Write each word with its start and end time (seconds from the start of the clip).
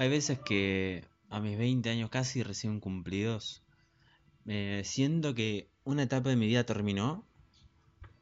Hay 0.00 0.08
veces 0.08 0.38
que 0.38 1.04
a 1.28 1.40
mis 1.40 1.58
20 1.58 1.90
años 1.90 2.08
casi 2.08 2.42
recién 2.42 2.80
cumplidos, 2.80 3.62
siento 4.82 5.34
que 5.34 5.68
una 5.84 6.04
etapa 6.04 6.30
de 6.30 6.36
mi 6.36 6.46
vida 6.46 6.64
terminó, 6.64 7.22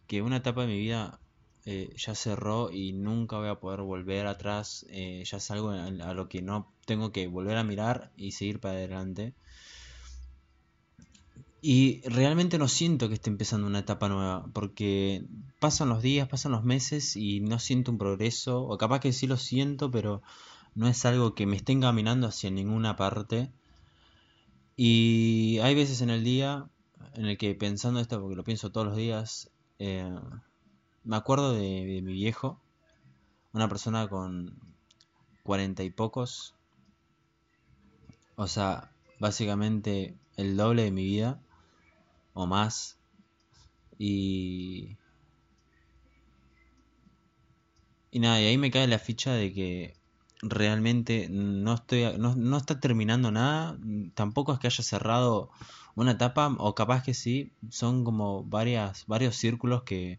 que 0.09 0.21
una 0.21 0.39
etapa 0.39 0.63
de 0.63 0.67
mi 0.67 0.77
vida 0.81 1.21
eh, 1.67 1.95
ya 1.97 2.17
cerró 2.17 2.73
y 2.73 2.95
nunca 2.95 3.39
voy 3.39 3.47
a 3.47 3.61
poder 3.61 3.83
volver 3.83 4.27
atrás, 4.27 4.87
eh, 4.89 5.23
ya 5.25 5.37
es 5.37 5.51
algo 5.53 5.71
a 5.71 6.15
lo 6.15 6.29
que 6.29 6.43
no 6.43 6.75
tengo 6.85 7.13
que 7.13 7.29
volver 7.29 7.57
a 7.57 7.63
mirar 7.63 8.11
y 8.17 8.33
seguir 8.33 8.59
para 8.59 8.75
adelante. 8.75 9.35
Y 11.63 12.01
realmente 12.09 12.59
no 12.59 12.67
siento 12.67 13.07
que 13.07 13.15
esté 13.15 13.31
empezando 13.31 13.69
una 13.69 13.79
etapa 13.79 14.09
nueva, 14.09 14.51
porque 14.53 15.25
pasan 15.61 15.91
los 15.91 16.03
días, 16.03 16.27
pasan 16.27 16.51
los 16.51 16.65
meses 16.65 17.15
y 17.15 17.39
no 17.39 17.61
siento 17.61 17.93
un 17.93 17.99
progreso, 17.99 18.65
o 18.65 18.77
capaz 18.79 18.99
que 18.99 19.13
sí 19.13 19.29
lo 19.29 19.37
siento, 19.37 19.93
pero 19.93 20.23
no 20.75 20.89
es 20.89 21.05
algo 21.05 21.35
que 21.35 21.47
me 21.47 21.57
esté 21.57 21.73
encaminando 21.73 22.27
hacia 22.27 22.51
ninguna 22.51 22.97
parte. 22.97 23.53
Y 24.77 25.59
hay 25.63 25.75
veces 25.75 26.01
en 26.03 26.11
el 26.11 26.25
día 26.25 26.71
en 27.15 27.27
el 27.27 27.37
que 27.37 27.55
pensando 27.55 28.01
esto, 28.01 28.21
porque 28.21 28.37
lo 28.37 28.45
pienso 28.45 28.71
todos 28.71 28.87
los 28.87 28.97
días, 28.97 29.51
eh, 29.79 30.09
me 31.05 31.17
acuerdo 31.17 31.53
de, 31.53 32.01
mi 32.03 32.13
viejo, 32.13 32.61
una 33.53 33.69
persona 33.69 34.09
con 34.09 34.57
cuarenta 35.43 35.83
y 35.83 35.91
pocos, 35.91 36.55
o 38.37 38.47
sea, 38.47 38.93
básicamente 39.19 40.17
el 40.37 40.57
doble 40.57 40.85
de 40.85 40.91
mi 40.93 41.05
vida 41.05 41.41
o 42.35 42.47
más. 42.47 42.99
Y. 43.99 44.97
Y 48.11 48.21
nada, 48.21 48.41
y 48.41 48.47
ahí 48.47 48.59
me 48.59 48.71
cae 48.71 48.87
la 48.87 48.99
ficha 48.99 49.33
de 49.33 49.53
que 49.53 49.98
realmente 50.43 51.29
no 51.31 51.75
estoy 51.75 52.17
no, 52.19 52.37
no, 52.37 52.57
está 52.57 52.79
terminando 52.81 53.31
nada 53.31 53.77
tampoco 54.15 54.53
es 54.53 54.59
que 54.59 54.69
haya 54.69 54.85
cerrado 54.85 55.51
una 55.97 56.13
etapa 56.13 56.55
o 56.59 56.75
capaz 56.75 57.03
que 57.03 57.15
sí 57.15 57.51
son 57.71 58.05
como 58.05 58.45
varias 58.45 59.05
varios 59.07 59.37
círculos 59.37 59.83
que 59.83 60.19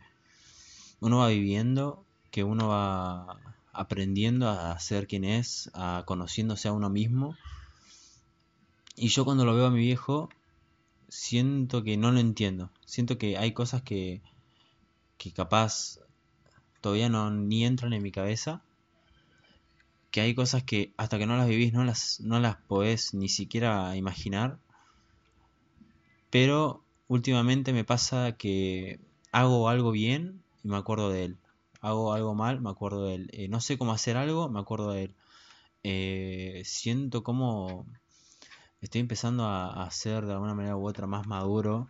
uno 0.99 1.19
va 1.19 1.29
viviendo 1.29 2.03
que 2.31 2.43
uno 2.43 2.67
va 2.67 3.37
aprendiendo 3.71 4.49
a 4.49 4.77
ser 4.79 5.07
quien 5.07 5.23
es 5.23 5.71
a 5.73 6.03
conociéndose 6.05 6.67
a 6.67 6.73
uno 6.73 6.89
mismo 6.89 7.37
y 8.97 9.07
yo 9.07 9.23
cuando 9.23 9.45
lo 9.45 9.55
veo 9.55 9.67
a 9.67 9.71
mi 9.71 9.79
viejo 9.79 10.29
siento 11.09 11.83
que 11.83 11.97
no 11.97 12.11
lo 12.11 12.19
entiendo. 12.19 12.69
Siento 12.85 13.17
que 13.17 13.37
hay 13.37 13.53
cosas 13.53 13.81
que, 13.81 14.21
que 15.17 15.31
capaz 15.31 15.99
todavía 16.81 17.09
no 17.09 17.29
ni 17.31 17.65
entran 17.65 17.93
en 17.93 18.03
mi 18.03 18.11
cabeza. 18.11 18.61
Que 20.11 20.21
hay 20.21 20.35
cosas 20.35 20.63
que 20.63 20.93
hasta 20.97 21.17
que 21.17 21.25
no 21.25 21.37
las 21.37 21.47
vivís 21.47 21.73
no 21.73 21.83
las, 21.83 22.19
no 22.21 22.39
las 22.39 22.57
podés 22.57 23.13
ni 23.13 23.29
siquiera 23.29 23.95
imaginar. 23.95 24.59
Pero 26.29 26.83
últimamente 27.07 27.73
me 27.73 27.83
pasa 27.83 28.37
que 28.37 28.99
hago 29.31 29.69
algo 29.69 29.91
bien 29.91 30.43
y 30.63 30.69
me 30.69 30.77
acuerdo 30.77 31.09
de 31.09 31.25
él. 31.25 31.37
Hago 31.81 32.13
algo 32.13 32.35
mal, 32.35 32.61
me 32.61 32.69
acuerdo 32.69 33.05
de 33.05 33.15
él. 33.15 33.29
Eh, 33.33 33.47
no 33.47 33.61
sé 33.61 33.77
cómo 33.77 33.93
hacer 33.93 34.17
algo, 34.17 34.49
me 34.49 34.59
acuerdo 34.59 34.91
de 34.91 35.05
él. 35.05 35.15
Eh, 35.83 36.61
siento 36.65 37.23
como 37.23 37.85
estoy 38.81 39.01
empezando 39.01 39.45
a, 39.45 39.89
ser 39.91 40.25
de 40.25 40.33
alguna 40.33 40.53
manera 40.53 40.75
u 40.75 40.87
otra 40.87 41.07
más 41.07 41.27
maduro 41.27 41.89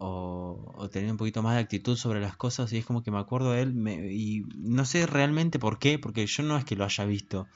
o, 0.00 0.88
tener 0.90 1.10
un 1.10 1.16
poquito 1.16 1.42
más 1.42 1.54
de 1.54 1.60
actitud 1.60 1.96
sobre 1.96 2.20
las 2.20 2.36
cosas 2.36 2.72
y 2.72 2.78
es 2.78 2.86
como 2.86 3.02
que 3.02 3.10
me 3.10 3.18
acuerdo 3.18 3.52
de 3.52 3.62
él 3.62 3.88
y 4.10 4.42
no 4.56 4.84
sé 4.84 5.06
realmente 5.06 5.58
por 5.58 5.78
qué, 5.78 5.98
porque 5.98 6.26
yo 6.26 6.42
no 6.42 6.56
es 6.56 6.64
que 6.64 6.74
lo 6.74 6.84
haya 6.84 7.04
visto, 7.04 7.46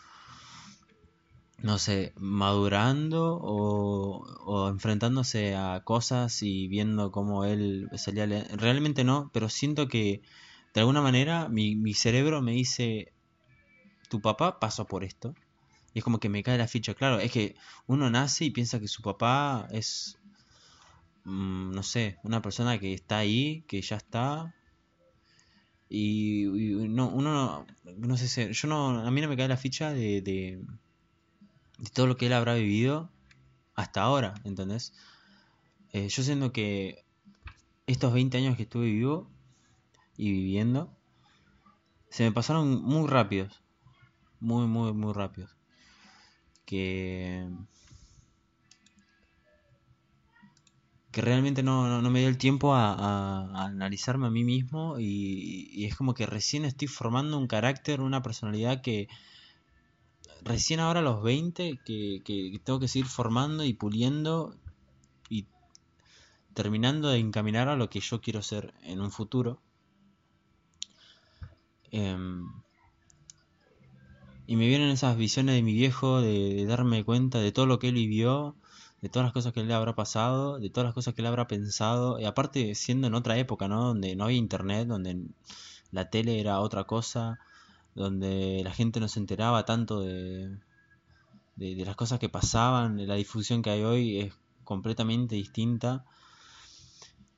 no 1.63 1.79
sé, 1.79 2.13
madurando 2.17 3.39
o, 3.41 4.27
o 4.45 4.69
enfrentándose 4.69 5.57
a 5.57 5.83
cosas 5.85 6.43
y 6.43 6.69
viendo 6.69 7.11
cómo 7.11 7.45
él 7.45 7.89
salía, 7.97 8.27
realmente 8.57 9.05
no, 9.05 9.31
pero 9.33 9.49
siento 9.49 9.89
que 9.89 10.23
de 10.75 10.81
alguna 10.81 11.01
manera 11.01 11.49
mi, 11.49 11.77
mi 11.77 11.95
cerebro 11.95 12.43
me 12.43 12.53
dice, 12.53 13.13
tu 14.09 14.21
papá 14.21 14.61
pasó 14.61 14.87
por 14.87 15.03
esto 15.03 15.35
y 15.95 16.01
es 16.01 16.05
como 16.05 16.19
que 16.19 16.29
me 16.29 16.43
cae 16.43 16.59
la 16.59 16.67
ficha. 16.67 16.95
Claro, 16.95 17.21
es 17.21 17.31
que 17.31 17.55
uno 17.87 18.11
nace 18.11 18.45
y 18.45 18.51
piensa 18.51 18.81
que 18.81 18.89
su 18.89 19.01
papá 19.01 19.69
es, 19.71 20.19
mm, 21.25 21.73
no 21.73 21.83
sé, 21.83 22.19
una 22.23 22.43
persona 22.43 22.79
que 22.79 22.95
está 22.95 23.19
ahí, 23.19 23.65
que 23.69 23.81
ya 23.83 23.97
está. 23.97 24.55
Y, 25.89 26.45
no, 26.89 27.09
uno 27.09 27.67
no, 27.97 28.17
sé, 28.17 28.53
yo 28.53 28.69
no, 28.69 29.01
a 29.01 29.11
mí 29.11 29.21
no 29.21 29.29
me 29.29 29.37
cae 29.37 29.49
la 29.49 29.57
ficha 29.57 29.93
de, 29.93 30.23
de, 30.23 30.65
todo 31.93 32.07
lo 32.07 32.17
que 32.17 32.27
él 32.27 32.33
habrá 32.33 32.55
vivido 32.55 33.11
hasta 33.75 34.03
ahora, 34.03 34.35
¿entendés? 34.45 34.93
Eh, 35.93 36.09
yo 36.09 36.23
siento 36.23 36.53
que 36.53 37.05
estos 37.87 38.13
20 38.13 38.39
años 38.39 38.57
que 38.57 38.65
estuve 38.65 38.87
vivo 38.87 39.31
y 40.17 40.33
viviendo, 40.33 40.97
se 42.11 42.25
me 42.25 42.33
pasaron 42.33 42.83
muy 42.83 43.09
rápidos. 43.09 43.63
Muy, 44.41 44.67
muy, 44.67 44.93
muy 44.93 45.13
rápidos 45.13 45.57
que, 46.65 47.49
que 51.15 51.23
realmente 51.23 51.63
no, 51.63 52.03
me 52.11 52.19
dio 52.19 52.29
el 52.29 52.39
tiempo 52.39 52.75
a, 52.75 53.65
analizarme 53.65 54.27
a 54.27 54.31
mí 54.31 54.43
mismo 54.43 54.99
y, 54.99 55.85
es 55.85 55.95
como 55.97 56.13
que 56.13 56.27
recién 56.27 56.65
estoy 56.65 56.89
formando 56.89 57.39
un 57.39 57.47
carácter, 57.47 58.01
una 58.01 58.21
personalidad 58.21 58.83
que 58.83 59.09
recién 60.43 60.81
ahora 60.81 61.03
los 61.03 61.23
20 61.23 61.79
que, 61.85 62.21
que 62.25 62.61
tengo 62.65 62.81
que 62.81 62.89
seguir 62.89 63.07
formando 63.07 63.63
y 63.63 63.75
puliendo 63.75 64.57
y 65.31 65.47
terminando 66.53 67.11
de 67.11 67.19
encaminar 67.19 67.69
a 67.69 67.77
lo 67.77 67.89
que 67.89 68.01
yo 68.01 68.21
quiero 68.21 68.43
ser 68.43 68.75
en 68.83 69.01
un 69.01 69.13
futuro. 69.13 69.61
Em, 71.93 72.49
y 74.49 74.57
me 74.57 74.67
vienen 74.67 74.91
esas 74.91 75.17
visiones 75.17 75.55
de 75.55 75.63
mi 75.63 75.75
viejo, 75.75 76.21
de, 76.21 76.67
darme 76.67 77.05
cuenta 77.05 77.39
de 77.39 77.53
todo 77.53 77.67
lo 77.67 77.79
que 77.79 77.91
él 77.91 77.95
vivió, 77.95 78.57
de 79.05 79.11
todas 79.11 79.27
las 79.27 79.35
cosas 79.35 79.53
que 79.53 79.63
le 79.63 79.75
habrá 79.75 79.95
pasado, 79.95 80.59
de 80.59 80.71
todas 80.71 80.87
las 80.87 80.95
cosas 80.95 81.13
que 81.13 81.21
él 81.21 81.27
habrá 81.27 81.47
pensado. 81.47 82.19
Y 82.19 82.25
aparte 82.25 82.75
siendo 82.75 83.07
en 83.07 83.15
otra 83.15 83.37
época, 83.37 83.69
¿no? 83.69 83.89
Donde 83.89 84.17
no 84.17 84.25
había 84.25 84.39
internet, 84.39 84.89
donde 84.89 85.27
la 85.91 86.09
tele 86.09 86.41
era 86.41 86.61
otra 86.61 86.85
cosa, 86.85 87.39
donde 87.95 88.63
la 88.65 88.73
gente 88.73 89.01
no 89.01 89.09
se 89.09 89.21
enteraba 89.21 89.67
tanto 89.67 90.01
de, 90.01 90.57
de, 91.57 91.85
las 91.85 91.97
cosas 91.97 92.19
que 92.19 92.31
pasaban, 92.31 93.07
la 93.07 93.17
difusión 93.17 93.61
que 93.61 93.69
hay 93.69 93.83
hoy 93.83 94.21
es 94.21 94.35
completamente 94.65 95.35
distinta. 95.35 96.07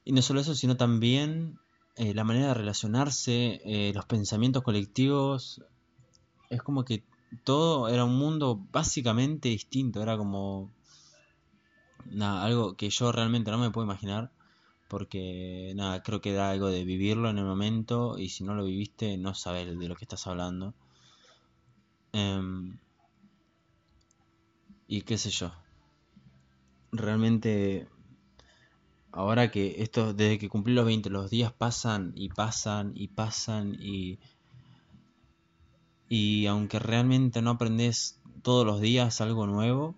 Y 0.04 0.12
no 0.12 0.22
solo 0.22 0.38
eso, 0.38 0.54
sino 0.54 0.76
también 0.76 1.58
eh, 1.96 2.14
la 2.14 2.22
manera 2.22 2.46
de 2.46 2.54
relacionarse, 2.54 3.60
eh, 3.64 3.90
los 3.92 4.04
pensamientos 4.04 4.62
colectivos, 4.62 5.62
es 6.48 6.62
como 6.62 6.84
que 6.84 7.02
todo 7.42 7.88
era 7.88 8.04
un 8.04 8.16
mundo 8.16 8.64
básicamente 8.70 9.48
distinto, 9.48 10.00
era 10.00 10.16
como 10.16 10.75
nada, 12.10 12.44
algo 12.44 12.76
que 12.76 12.90
yo 12.90 13.12
realmente 13.12 13.50
no 13.50 13.58
me 13.58 13.70
puedo 13.70 13.86
imaginar 13.86 14.30
porque 14.88 15.72
nada, 15.74 16.02
creo 16.02 16.20
que 16.20 16.32
da 16.32 16.50
algo 16.50 16.68
de 16.68 16.84
vivirlo 16.84 17.28
en 17.28 17.38
el 17.38 17.44
momento 17.44 18.18
y 18.18 18.28
si 18.28 18.44
no 18.44 18.54
lo 18.54 18.64
viviste 18.64 19.16
no 19.18 19.34
sabes 19.34 19.66
de 19.78 19.88
lo 19.88 19.96
que 19.96 20.04
estás 20.04 20.26
hablando. 20.26 20.74
Em, 22.12 22.78
y 24.88 25.02
qué 25.02 25.18
sé 25.18 25.30
yo. 25.30 25.52
Realmente 26.92 27.88
ahora 29.12 29.50
que 29.50 29.82
esto 29.82 30.14
desde 30.14 30.38
que 30.38 30.48
cumplí 30.48 30.74
los 30.74 30.86
20 30.86 31.10
los 31.10 31.30
días 31.30 31.52
pasan 31.52 32.12
y 32.14 32.28
pasan 32.28 32.92
y 32.94 33.08
pasan 33.08 33.76
y 33.80 34.18
y 36.08 36.46
aunque 36.46 36.78
realmente 36.78 37.42
no 37.42 37.50
aprendes 37.50 38.20
todos 38.42 38.64
los 38.64 38.80
días 38.80 39.20
algo 39.20 39.46
nuevo, 39.46 39.96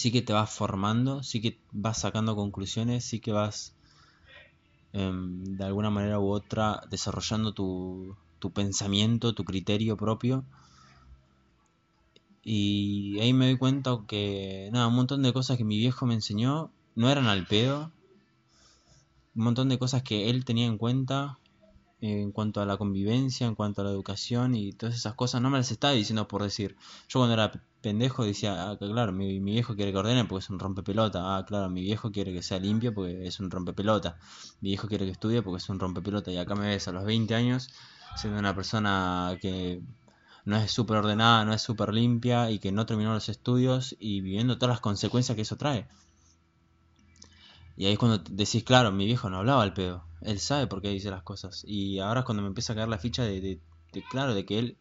sí 0.00 0.10
que 0.10 0.22
te 0.22 0.32
vas 0.32 0.50
formando, 0.50 1.22
sí 1.22 1.42
que 1.42 1.58
vas 1.72 1.98
sacando 2.00 2.34
conclusiones, 2.34 3.04
sí 3.04 3.20
que 3.20 3.32
vas 3.32 3.74
em, 4.94 5.44
de 5.58 5.64
alguna 5.64 5.90
manera 5.90 6.18
u 6.18 6.30
otra 6.30 6.80
desarrollando 6.88 7.52
tu, 7.52 8.16
tu 8.38 8.50
pensamiento, 8.50 9.34
tu 9.34 9.44
criterio 9.44 9.98
propio. 9.98 10.46
Y 12.42 13.18
ahí 13.20 13.34
me 13.34 13.44
doy 13.44 13.58
cuenta 13.58 13.90
que, 14.08 14.70
nada, 14.72 14.86
un 14.86 14.94
montón 14.94 15.22
de 15.22 15.34
cosas 15.34 15.58
que 15.58 15.64
mi 15.64 15.76
viejo 15.76 16.06
me 16.06 16.14
enseñó 16.14 16.70
no 16.94 17.10
eran 17.10 17.26
al 17.26 17.46
pedo. 17.46 17.92
Un 19.34 19.44
montón 19.44 19.68
de 19.68 19.78
cosas 19.78 20.02
que 20.02 20.30
él 20.30 20.46
tenía 20.46 20.64
en 20.64 20.78
cuenta 20.78 21.38
en 22.00 22.32
cuanto 22.32 22.62
a 22.62 22.64
la 22.64 22.78
convivencia, 22.78 23.46
en 23.46 23.54
cuanto 23.54 23.82
a 23.82 23.84
la 23.84 23.90
educación 23.90 24.54
y 24.54 24.72
todas 24.72 24.94
esas 24.94 25.14
cosas, 25.14 25.42
no 25.42 25.50
me 25.50 25.58
las 25.58 25.70
estaba 25.70 25.92
diciendo 25.92 26.26
por 26.26 26.42
decir. 26.42 26.76
Yo 27.06 27.20
cuando 27.20 27.34
era 27.34 27.52
pendejo 27.80 28.24
decía, 28.24 28.70
ah, 28.70 28.76
claro, 28.78 29.12
mi, 29.12 29.40
viejo 29.40 29.74
quiere 29.74 29.92
que 29.92 29.98
ordene 29.98 30.24
porque 30.24 30.44
es 30.44 30.50
un 30.50 30.58
rompepelota. 30.58 31.36
Ah, 31.36 31.44
claro, 31.46 31.70
mi 31.70 31.82
viejo 31.82 32.12
quiere 32.12 32.32
que 32.32 32.42
sea 32.42 32.58
limpio 32.58 32.94
porque 32.94 33.26
es 33.26 33.40
un 33.40 33.50
rompepelota. 33.50 34.18
Mi 34.60 34.70
viejo 34.70 34.88
quiere 34.88 35.06
que 35.06 35.12
estudie 35.12 35.42
porque 35.42 35.58
es 35.58 35.68
un 35.68 35.80
rompepelota. 35.80 36.30
Y 36.30 36.38
acá 36.38 36.54
me 36.54 36.68
ves 36.68 36.88
a 36.88 36.92
los 36.92 37.04
20 37.04 37.34
años 37.34 37.70
siendo 38.16 38.38
una 38.38 38.54
persona 38.54 39.38
que 39.40 39.82
no 40.44 40.56
es 40.56 40.70
súper 40.70 40.98
ordenada, 40.98 41.44
no 41.44 41.52
es 41.52 41.62
súper 41.62 41.92
limpia 41.94 42.50
y 42.50 42.58
que 42.58 42.72
no 42.72 42.86
terminó 42.86 43.12
los 43.12 43.28
estudios 43.28 43.96
y 43.98 44.20
viviendo 44.20 44.56
todas 44.58 44.74
las 44.74 44.80
consecuencias 44.80 45.36
que 45.36 45.42
eso 45.42 45.56
trae. 45.56 45.86
Y 47.76 47.86
ahí 47.86 47.92
es 47.92 47.98
cuando 47.98 48.18
decís, 48.18 48.62
claro, 48.64 48.92
mi 48.92 49.06
viejo 49.06 49.30
no 49.30 49.38
hablaba 49.38 49.62
al 49.62 49.72
pedo, 49.72 50.04
él 50.20 50.38
sabe 50.38 50.66
por 50.66 50.82
qué 50.82 50.88
dice 50.88 51.10
las 51.10 51.22
cosas. 51.22 51.64
Y 51.66 51.98
ahora 51.98 52.20
es 52.20 52.26
cuando 52.26 52.42
me 52.42 52.48
empieza 52.48 52.72
a 52.72 52.76
caer 52.76 52.88
la 52.88 52.98
ficha 52.98 53.22
de, 53.22 53.40
de, 53.40 53.60
de 53.92 54.02
claro, 54.10 54.34
de 54.34 54.44
que 54.44 54.58
él, 54.58 54.76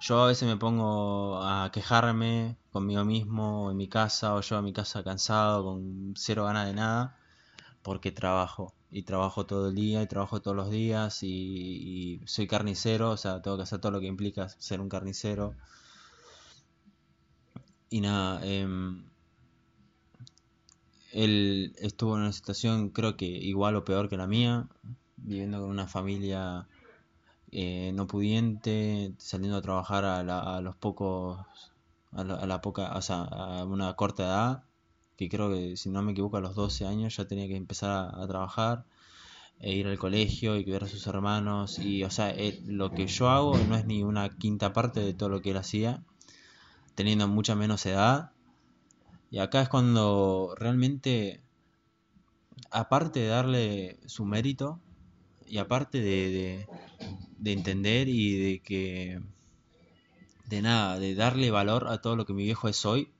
yo 0.00 0.22
a 0.22 0.26
veces 0.28 0.48
me 0.48 0.56
pongo 0.56 1.42
a 1.42 1.70
quejarme 1.72 2.56
conmigo 2.70 3.04
mismo 3.04 3.70
en 3.70 3.76
mi 3.76 3.88
casa 3.88 4.34
o 4.34 4.40
yo 4.40 4.58
en 4.58 4.64
mi 4.64 4.72
casa 4.72 5.02
cansado, 5.04 5.64
con 5.64 6.14
cero 6.16 6.44
ganas 6.44 6.66
de 6.66 6.74
nada, 6.74 7.16
porque 7.82 8.12
trabajo 8.12 8.74
y 8.90 9.02
trabajo 9.02 9.46
todo 9.46 9.68
el 9.68 9.74
día 9.74 10.02
y 10.02 10.06
trabajo 10.06 10.40
todos 10.40 10.56
los 10.56 10.70
días 10.70 11.22
y, 11.22 12.20
soy 12.26 12.46
carnicero, 12.46 13.10
o 13.10 13.16
sea, 13.16 13.42
tengo 13.42 13.56
que 13.56 13.64
hacer 13.64 13.80
todo 13.80 13.92
lo 13.92 14.00
que 14.00 14.06
implica 14.06 14.48
ser 14.48 14.80
un 14.80 14.88
carnicero. 14.88 15.54
Y 17.90 18.00
nada, 18.00 18.44
em, 18.44 19.04
él 21.12 21.74
estuvo 21.78 22.16
en 22.16 22.22
una 22.22 22.32
situación 22.32 22.90
creo 22.90 23.16
que 23.16 23.26
igual 23.26 23.76
o 23.76 23.84
peor 23.84 24.08
que 24.08 24.16
la 24.16 24.26
mía, 24.26 24.68
viviendo 25.16 25.60
con 25.60 25.70
una 25.70 25.86
familia 25.86 26.66
eh, 27.54 27.92
no 27.94 28.06
pudiente, 28.06 29.14
saliendo 29.18 29.56
a 29.56 29.62
trabajar 29.62 30.04
a, 30.04 30.60
los 30.60 30.76
pocos, 30.76 31.40
a 32.12 32.24
la, 32.24 32.34
a 32.34 32.46
la, 32.46 32.60
poca, 32.60 32.92
o 32.96 33.02
sea, 33.02 33.22
a 33.22 33.64
una 33.64 33.94
corta 33.94 34.24
edad 34.24 34.64
que 35.16 35.28
creo 35.28 35.50
que 35.50 35.76
si 35.76 35.90
no 35.90 36.02
me 36.02 36.12
equivoco 36.12 36.36
a 36.36 36.40
los 36.40 36.54
12 36.54 36.86
años 36.86 37.16
ya 37.16 37.26
tenía 37.26 37.46
que 37.46 37.56
empezar 37.56 38.10
a, 38.14 38.26
trabajar 38.26 38.84
e 39.60 39.72
ir 39.72 39.86
al 39.86 39.98
colegio 39.98 40.56
y 40.56 40.64
ver 40.64 40.84
a 40.84 40.88
sus 40.88 41.06
hermanos. 41.06 41.78
Y 41.78 42.04
o 42.04 42.10
sea 42.10 42.30
eh, 42.30 42.60
lo 42.66 42.90
que 42.90 43.06
yo 43.06 43.28
hago 43.30 43.56
no 43.56 43.76
es 43.76 43.86
ni 43.86 44.02
una 44.02 44.28
quinta 44.30 44.72
parte 44.72 45.00
de 45.00 45.14
todo 45.14 45.28
lo 45.28 45.40
que 45.40 45.50
él 45.50 45.56
hacía 45.56 46.02
teniendo 46.94 47.28
mucha 47.28 47.54
menos 47.54 47.86
edad. 47.86 48.32
Y 49.30 49.38
acá 49.38 49.62
es 49.62 49.68
cuando 49.68 50.54
realmente 50.56 51.40
aparte 52.70 53.20
de 53.20 53.28
darle 53.28 53.98
su 54.06 54.24
mérito 54.24 54.80
y 55.46 55.58
aparte 55.58 56.00
de, 56.00 56.66
de 57.38 57.52
entender 57.52 58.08
y 58.08 58.38
de 58.38 58.58
que 58.60 59.20
de 60.46 60.62
nada, 60.62 60.98
de 60.98 61.14
darle 61.14 61.50
valor 61.50 61.88
a 61.88 61.98
todo 61.98 62.16
lo 62.16 62.26
que 62.26 62.34
mi 62.34 62.44
viejo 62.44 62.68
es 62.68 62.84
hoy, 62.84 63.10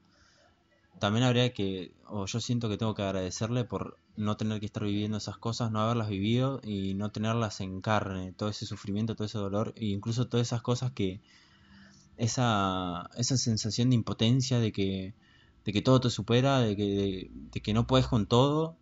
también 0.99 1.25
habría 1.25 1.53
que, 1.53 1.93
o 2.07 2.27
yo 2.27 2.41
siento 2.41 2.69
que 2.69 2.77
tengo 2.77 2.95
que 2.95 3.03
agradecerle 3.03 3.65
por 3.65 3.99
no 4.17 4.37
tener 4.37 4.61
que 4.61 4.67
estar 4.67 4.85
viviendo 4.85 5.19
esas 5.19 5.39
cosas, 5.39 5.71
no 5.71 5.81
haberlas 5.81 6.09
vivido 6.09 6.61
y 6.63 6.95
no 6.95 7.11
tenerlas 7.11 7.61
en 7.61 7.81
carne, 7.81 8.33
todo 8.33 8.49
ese 8.49 8.67
sufrimiento, 8.67 9.15
todo 9.15 9.27
ese 9.27 9.39
dolor 9.39 9.73
e 9.77 9.87
incluso 9.87 10.29
todas 10.29 10.47
esas 10.47 10.63
cosas 10.63 10.93
que, 10.93 11.21
esa, 12.17 13.11
esa 13.17 13.37
sensación 13.37 13.91
de 13.91 13.97
impotencia, 13.97 14.59
de 14.61 14.73
que, 14.73 15.15
de 15.65 15.73
que 15.73 15.83
todo 15.83 16.01
te 16.01 16.11
supera, 16.11 16.61
de 16.61 16.77
que, 16.77 17.31
de 17.33 17.61
que 17.61 17.75
no 17.75 17.87
puedes 17.87 18.07
con 18.07 18.27
todo 18.27 18.77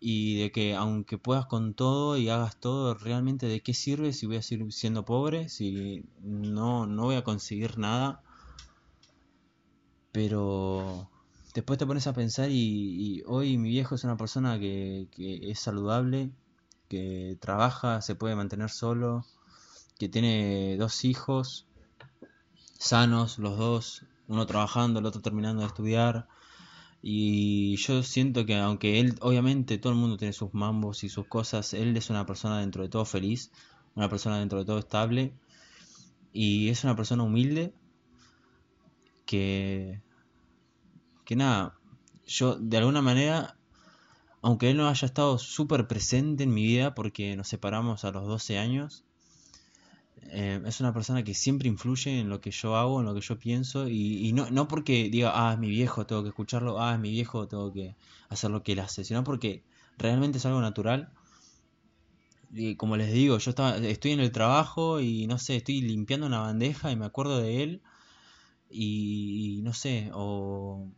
y 0.00 0.40
de 0.40 0.52
que 0.52 0.74
aunque 0.74 1.18
puedas 1.18 1.46
con 1.46 1.74
todo 1.74 2.16
y 2.16 2.28
hagas 2.28 2.58
todo, 2.60 2.94
realmente 2.94 3.46
de 3.46 3.60
qué 3.60 3.74
sirve 3.74 4.12
si 4.12 4.26
voy 4.26 4.36
a 4.36 4.42
seguir 4.42 4.72
siendo 4.72 5.04
pobre, 5.04 5.48
si 5.48 6.04
no, 6.22 6.86
no 6.86 7.04
voy 7.04 7.16
a 7.16 7.24
conseguir 7.24 7.78
nada 7.78 8.22
pero 10.12 11.08
después 11.54 11.78
te 11.78 11.86
pones 11.86 12.06
a 12.06 12.12
pensar 12.12 12.50
y, 12.50 13.22
hoy 13.26 13.58
mi 13.58 13.68
viejo 13.68 13.94
es 13.94 14.04
una 14.04 14.16
persona 14.16 14.58
que, 14.58 15.08
es 15.16 15.60
saludable, 15.60 16.32
que 16.88 17.36
trabaja, 17.40 18.00
se 18.00 18.14
puede 18.14 18.34
mantener 18.34 18.70
solo, 18.70 19.24
que 19.98 20.08
tiene 20.08 20.76
dos 20.76 21.04
hijos 21.04 21.66
sanos, 22.78 23.38
los 23.38 23.58
dos, 23.58 24.04
uno 24.28 24.46
trabajando, 24.46 25.00
el 25.00 25.06
otro 25.06 25.20
terminando 25.20 25.62
de 25.62 25.68
estudiar. 25.68 26.26
Y 27.02 27.76
yo 27.76 28.02
siento 28.02 28.44
que 28.44 28.56
aunque 28.56 28.98
él, 29.00 29.14
obviamente 29.20 29.78
todo 29.78 29.92
el 29.92 29.98
mundo 29.98 30.16
tiene 30.16 30.32
sus 30.32 30.52
mambos 30.52 31.04
y 31.04 31.08
sus 31.08 31.26
cosas, 31.26 31.74
él 31.74 31.96
es 31.96 32.10
una 32.10 32.26
persona 32.26 32.60
dentro 32.60 32.82
de 32.82 32.88
todo 32.88 33.04
feliz, 33.04 33.52
una 33.94 34.08
persona 34.08 34.38
dentro 34.38 34.58
de 34.58 34.64
todo 34.64 34.78
estable 34.78 35.32
y 36.32 36.68
es 36.68 36.84
una 36.84 36.96
persona 36.96 37.22
humilde 37.22 37.72
que, 39.26 40.00
que 41.24 41.36
nada, 41.36 41.78
yo 42.26 42.56
de 42.56 42.78
alguna 42.78 43.02
manera, 43.02 43.56
aunque 44.42 44.70
él 44.70 44.76
no 44.76 44.88
haya 44.88 45.06
estado 45.06 45.38
súper 45.38 45.86
presente 45.86 46.44
en 46.44 46.54
mi 46.54 46.64
vida 46.64 46.94
porque 46.94 47.36
nos 47.36 47.48
separamos 47.48 48.04
a 48.04 48.10
los 48.10 48.26
12 48.26 48.58
años, 48.58 49.04
eh, 50.30 50.62
es 50.66 50.80
una 50.80 50.92
persona 50.92 51.24
que 51.24 51.34
siempre 51.34 51.68
influye 51.68 52.20
en 52.20 52.28
lo 52.28 52.40
que 52.40 52.50
yo 52.50 52.76
hago, 52.76 53.00
en 53.00 53.06
lo 53.06 53.14
que 53.14 53.20
yo 53.20 53.38
pienso, 53.38 53.88
y, 53.88 54.32
no, 54.32 54.50
no 54.50 54.68
porque 54.68 55.08
diga, 55.10 55.32
ah, 55.34 55.54
es 55.54 55.58
mi 55.58 55.70
viejo, 55.70 56.06
tengo 56.06 56.22
que 56.22 56.28
escucharlo, 56.28 56.80
ah, 56.80 56.94
es 56.94 57.00
mi 57.00 57.10
viejo, 57.10 57.48
tengo 57.48 57.72
que 57.72 57.96
hacer 58.28 58.50
lo 58.50 58.62
que 58.62 58.72
él 58.72 58.80
hace, 58.80 59.04
sino 59.04 59.24
porque 59.24 59.64
realmente 59.96 60.38
es 60.38 60.46
algo 60.46 60.60
natural. 60.60 61.12
Y 62.50 62.76
como 62.76 62.96
les 62.96 63.12
digo, 63.12 63.38
yo 63.38 63.50
estaba, 63.50 63.76
estoy 63.76 64.12
en 64.12 64.20
el 64.20 64.32
trabajo 64.32 65.00
y 65.00 65.26
no 65.26 65.38
sé, 65.38 65.56
estoy 65.56 65.82
limpiando 65.82 66.26
una 66.26 66.40
bandeja 66.40 66.90
y 66.90 66.96
me 66.96 67.04
acuerdo 67.04 67.38
de 67.38 67.62
él 67.62 67.82
y, 68.70 69.60
no 69.64 69.74
sé, 69.74 70.10
o 70.14 70.88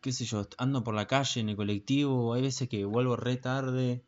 qué 0.00 0.12
sé 0.12 0.24
yo, 0.24 0.48
ando 0.58 0.82
por 0.84 0.94
la 0.94 1.06
calle 1.06 1.40
en 1.40 1.50
el 1.50 1.56
colectivo, 1.56 2.34
hay 2.34 2.42
veces 2.42 2.68
que 2.68 2.84
vuelvo 2.84 3.16
re 3.16 3.36
tarde 3.36 4.02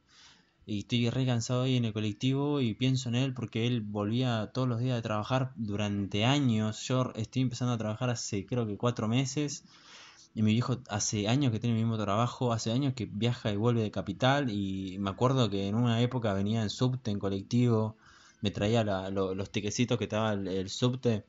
y 0.67 0.81
estoy 0.81 1.11
re 1.11 1.27
cansado 1.27 1.63
ahí 1.63 1.77
en 1.77 1.85
el 1.85 1.93
colectivo 1.93 2.61
y 2.61 2.75
pienso 2.75 3.09
en 3.09 3.17
él 3.17 3.35
porque 3.35 3.67
él 3.67 3.81
volvía 3.81 4.51
todos 4.55 4.69
los 4.69 4.81
días 4.81 4.97
de 4.97 5.03
trabajar 5.03 5.53
durante 5.57 6.25
años. 6.25 6.87
Yo 6.87 7.13
estoy 7.17 7.43
empezando 7.43 7.75
a 7.75 7.79
trabajar 7.79 8.11
hace 8.11 8.47
creo 8.47 8.67
que 8.67 8.77
cuatro 8.77 9.09
meses 9.09 9.65
y 10.35 10.43
mi 10.43 10.53
viejo 10.53 10.81
hace 10.89 11.29
años 11.29 11.53
que 11.53 11.61
tiene 11.61 11.77
el 11.77 11.85
mismo 11.85 12.03
trabajo, 12.03 12.53
hace 12.53 12.73
años 12.73 12.95
que 12.95 13.07
viaja 13.07 13.53
y 13.53 13.57
vuelve 13.57 13.83
de 13.83 13.91
capital 13.91 14.51
y 14.51 14.99
me 14.99 15.11
acuerdo 15.11 15.51
que 15.51 15.67
en 15.69 15.75
una 15.75 16.01
época 16.01 16.33
venía 16.33 16.63
en 16.63 16.71
subte, 16.71 17.11
en 17.11 17.19
colectivo, 17.19 17.97
me 18.41 18.51
traía 18.51 18.85
los 18.85 19.51
tiquecitos 19.51 19.99
que 19.99 20.05
estaba 20.05 20.33
el 20.33 20.71
subte 20.71 21.27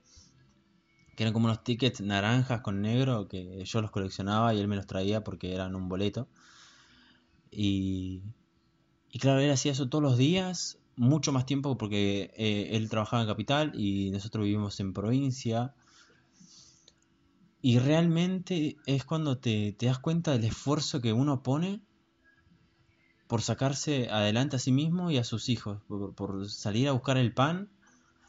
que 1.16 1.24
eran 1.24 1.34
como 1.34 1.46
unos 1.46 1.64
tickets 1.64 2.02
naranjas 2.02 2.62
con 2.62 2.82
negro 2.82 3.28
que 3.28 3.64
yo 3.66 3.82
los 3.82 3.92
coleccionaba 3.92 4.54
y 4.54 4.60
él 4.60 4.68
me 4.68 4.76
los 4.76 4.88
traía 4.88 5.24
porque 5.24 5.54
eran 5.54 5.76
un 5.76 5.88
boleto. 5.88 6.28
Y, 7.52 8.24
y 9.14 9.20
claro, 9.20 9.42
él 9.42 9.52
hacía 9.52 9.74
eso 9.74 9.88
todos 9.90 10.04
los 10.04 10.18
días, 10.18 10.80
mucho 10.96 11.32
más 11.32 11.46
tiempo 11.46 11.78
porque 11.78 12.34
eh, 12.36 12.70
él 12.72 12.90
trabajaba 12.90 13.22
en 13.22 13.28
capital 13.28 13.72
y 13.80 14.10
nosotros 14.10 14.44
vivimos 14.44 14.80
en 14.80 14.92
provincia. 14.92 15.76
Y 17.62 17.78
realmente 17.78 18.76
es 18.88 19.06
cuando 19.06 19.38
te, 19.38 19.78
das 19.80 20.00
cuenta 20.00 20.32
del 20.32 20.46
esfuerzo 20.46 21.00
que 21.00 21.14
uno 21.14 21.44
pone 21.44 21.84
por 23.28 23.44
sacarse 23.44 24.10
adelante 24.10 24.56
a 24.56 24.60
sí 24.60 24.72
mismo 24.72 25.12
y 25.12 25.20
a 25.20 25.24
sus 25.24 25.48
hijos, 25.48 25.84
por 26.16 26.50
salir 26.50 26.90
a 26.90 26.94
buscar 26.94 27.18
el 27.18 27.36
pan 27.36 27.70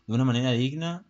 de 0.07 0.15
una 0.15 0.27
manera 0.27 0.53
digna 0.53 1.07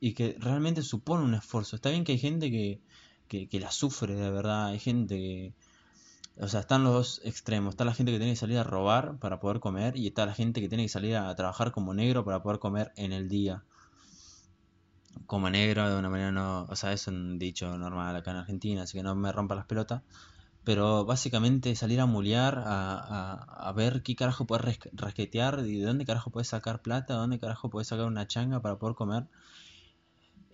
y 0.00 0.14
que 0.14 0.34
realmente 0.40 0.82
supone 0.82 1.22
un 1.22 1.34
esfuerzo. 1.34 1.76
Está 1.76 1.90
bien 1.90 2.02
que 2.02 2.10
hay 2.10 2.18
gente 2.18 2.50
que, 2.50 2.82
que, 3.28 3.60
la 3.60 3.70
sufre 3.70 4.16
de 4.16 4.30
verdad, 4.32 4.66
hay 4.66 4.80
gente 4.80 5.14
que... 5.14 5.54
O 6.42 6.48
sea, 6.48 6.58
están 6.58 6.82
los 6.82 6.92
dos 6.92 7.20
extremos. 7.24 7.74
Está 7.74 7.84
la 7.84 7.94
gente 7.94 8.10
que 8.10 8.18
tiene 8.18 8.32
que 8.32 8.40
salir 8.40 8.58
a 8.58 8.64
robar 8.64 9.16
para 9.18 9.38
poder 9.38 9.60
comer 9.60 9.96
y 9.96 10.08
está 10.08 10.26
la 10.26 10.34
gente 10.34 10.60
que 10.60 10.68
tiene 10.68 10.82
que 10.82 10.88
salir 10.88 11.16
a 11.16 11.32
trabajar 11.36 11.70
como 11.70 11.94
negro 11.94 12.24
para 12.24 12.42
poder 12.42 12.58
comer 12.58 12.92
en 12.96 13.12
el 13.12 13.28
día. 13.28 13.62
Como 15.26 15.48
negro 15.50 15.88
de 15.88 15.96
una 15.96 16.10
manera 16.10 16.32
no... 16.32 16.64
O 16.68 16.74
sea, 16.74 16.92
es 16.92 17.06
un 17.06 17.38
dicho 17.38 17.78
normal 17.78 18.16
acá 18.16 18.32
en 18.32 18.38
Argentina, 18.38 18.82
así 18.82 18.98
que 18.98 19.04
no 19.04 19.14
me 19.14 19.30
rompa 19.30 19.54
las 19.54 19.66
pelotas. 19.66 20.02
Pero 20.64 21.04
básicamente 21.04 21.76
salir 21.76 22.00
a 22.00 22.06
mulear, 22.06 22.58
a, 22.58 22.98
a, 22.98 23.68
a 23.68 23.72
ver 23.72 24.02
qué 24.02 24.16
carajo 24.16 24.44
puedes 24.44 24.80
rasquetear, 24.92 25.60
y 25.64 25.78
de 25.78 25.86
dónde 25.86 26.04
carajo 26.04 26.30
puedes 26.30 26.48
sacar 26.48 26.82
plata, 26.82 27.14
de 27.14 27.20
dónde 27.20 27.38
carajo 27.38 27.70
puedes 27.70 27.86
sacar 27.86 28.06
una 28.06 28.26
changa 28.26 28.60
para 28.60 28.78
poder 28.78 28.96
comer 28.96 29.28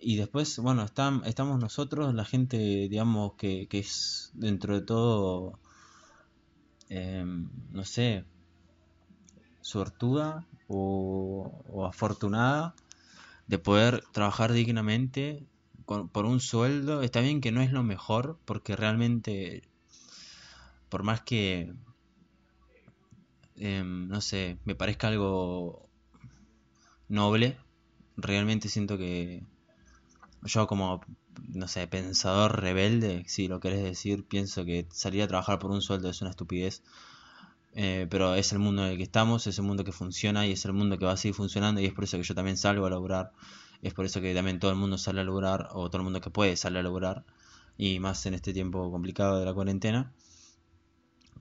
y 0.01 0.15
después, 0.15 0.59
bueno, 0.59 0.85
estamos 0.85 1.59
nosotros, 1.59 2.13
la 2.13 2.23
gente, 2.23 2.57
digamos, 2.57 3.33
que, 3.33 3.67
que 3.67 3.79
es 3.79 4.31
dentro 4.33 4.75
de 4.75 4.81
todo, 4.81 5.59
em, 6.89 7.47
no 7.71 7.85
sé, 7.85 8.25
suertuda 9.61 10.45
o, 10.67 11.85
afortunada 11.87 12.75
de 13.47 13.59
poder 13.59 14.03
trabajar 14.11 14.51
dignamente 14.53 15.45
por 15.85 16.25
un 16.25 16.39
sueldo. 16.39 17.01
Está 17.01 17.21
bien 17.21 17.41
que 17.41 17.51
no 17.51 17.61
es 17.61 17.71
lo 17.71 17.83
mejor, 17.83 18.39
porque 18.45 18.75
realmente, 18.75 19.63
por 20.89 21.03
más 21.03 21.21
que, 21.21 21.73
em, 23.55 24.07
no 24.07 24.21
sé, 24.21 24.57
me 24.65 24.75
parezca 24.75 25.07
algo 25.07 25.89
noble, 27.07 27.57
realmente 28.17 28.69
siento 28.69 28.97
que 28.97 29.43
yo 30.43 30.67
como, 30.67 31.01
no 31.47 31.67
sé, 31.67 31.87
pensador 31.87 32.61
rebelde, 32.61 33.23
si 33.27 33.47
lo 33.47 33.59
querés 33.59 33.83
decir, 33.83 34.25
pienso 34.25 34.65
que 34.65 34.87
salir 34.91 35.23
a 35.23 35.27
trabajar 35.27 35.59
por 35.59 35.71
un 35.71 35.81
sueldo 35.81 36.09
es 36.09 36.21
una 36.21 36.31
estupidez. 36.31 36.83
Eh, 37.75 38.07
pero 38.09 38.35
es 38.35 38.51
el 38.51 38.59
mundo 38.59 38.83
en 38.83 38.91
el 38.91 38.97
que 38.97 39.03
estamos, 39.03 39.47
es 39.47 39.57
el 39.59 39.65
mundo 39.65 39.83
que 39.83 39.91
funciona 39.91 40.45
y 40.47 40.51
es 40.53 40.65
el 40.65 40.73
mundo 40.73 40.97
que 40.97 41.05
va 41.05 41.13
a 41.13 41.17
seguir 41.17 41.35
funcionando 41.35 41.79
y 41.81 41.85
es 41.85 41.93
por 41.93 42.03
eso 42.03 42.17
que 42.17 42.23
yo 42.23 42.33
también 42.35 42.57
salgo 42.57 42.85
a 42.87 42.89
lograr 42.89 43.31
Es 43.83 43.93
por 43.93 44.05
eso 44.05 44.21
que 44.21 44.33
también 44.33 44.59
todo 44.59 44.71
el 44.71 44.77
mundo 44.77 44.97
sale 44.97 45.21
a 45.21 45.23
lograr, 45.23 45.69
o 45.73 45.89
todo 45.89 45.97
el 45.99 46.03
mundo 46.03 46.21
que 46.21 46.29
puede 46.31 46.57
sale 46.57 46.79
a 46.79 46.83
lograr, 46.83 47.25
y 47.77 47.99
más 47.99 48.25
en 48.25 48.33
este 48.35 48.53
tiempo 48.53 48.91
complicado 48.91 49.39
de 49.39 49.45
la 49.45 49.53
cuarentena. 49.53 50.13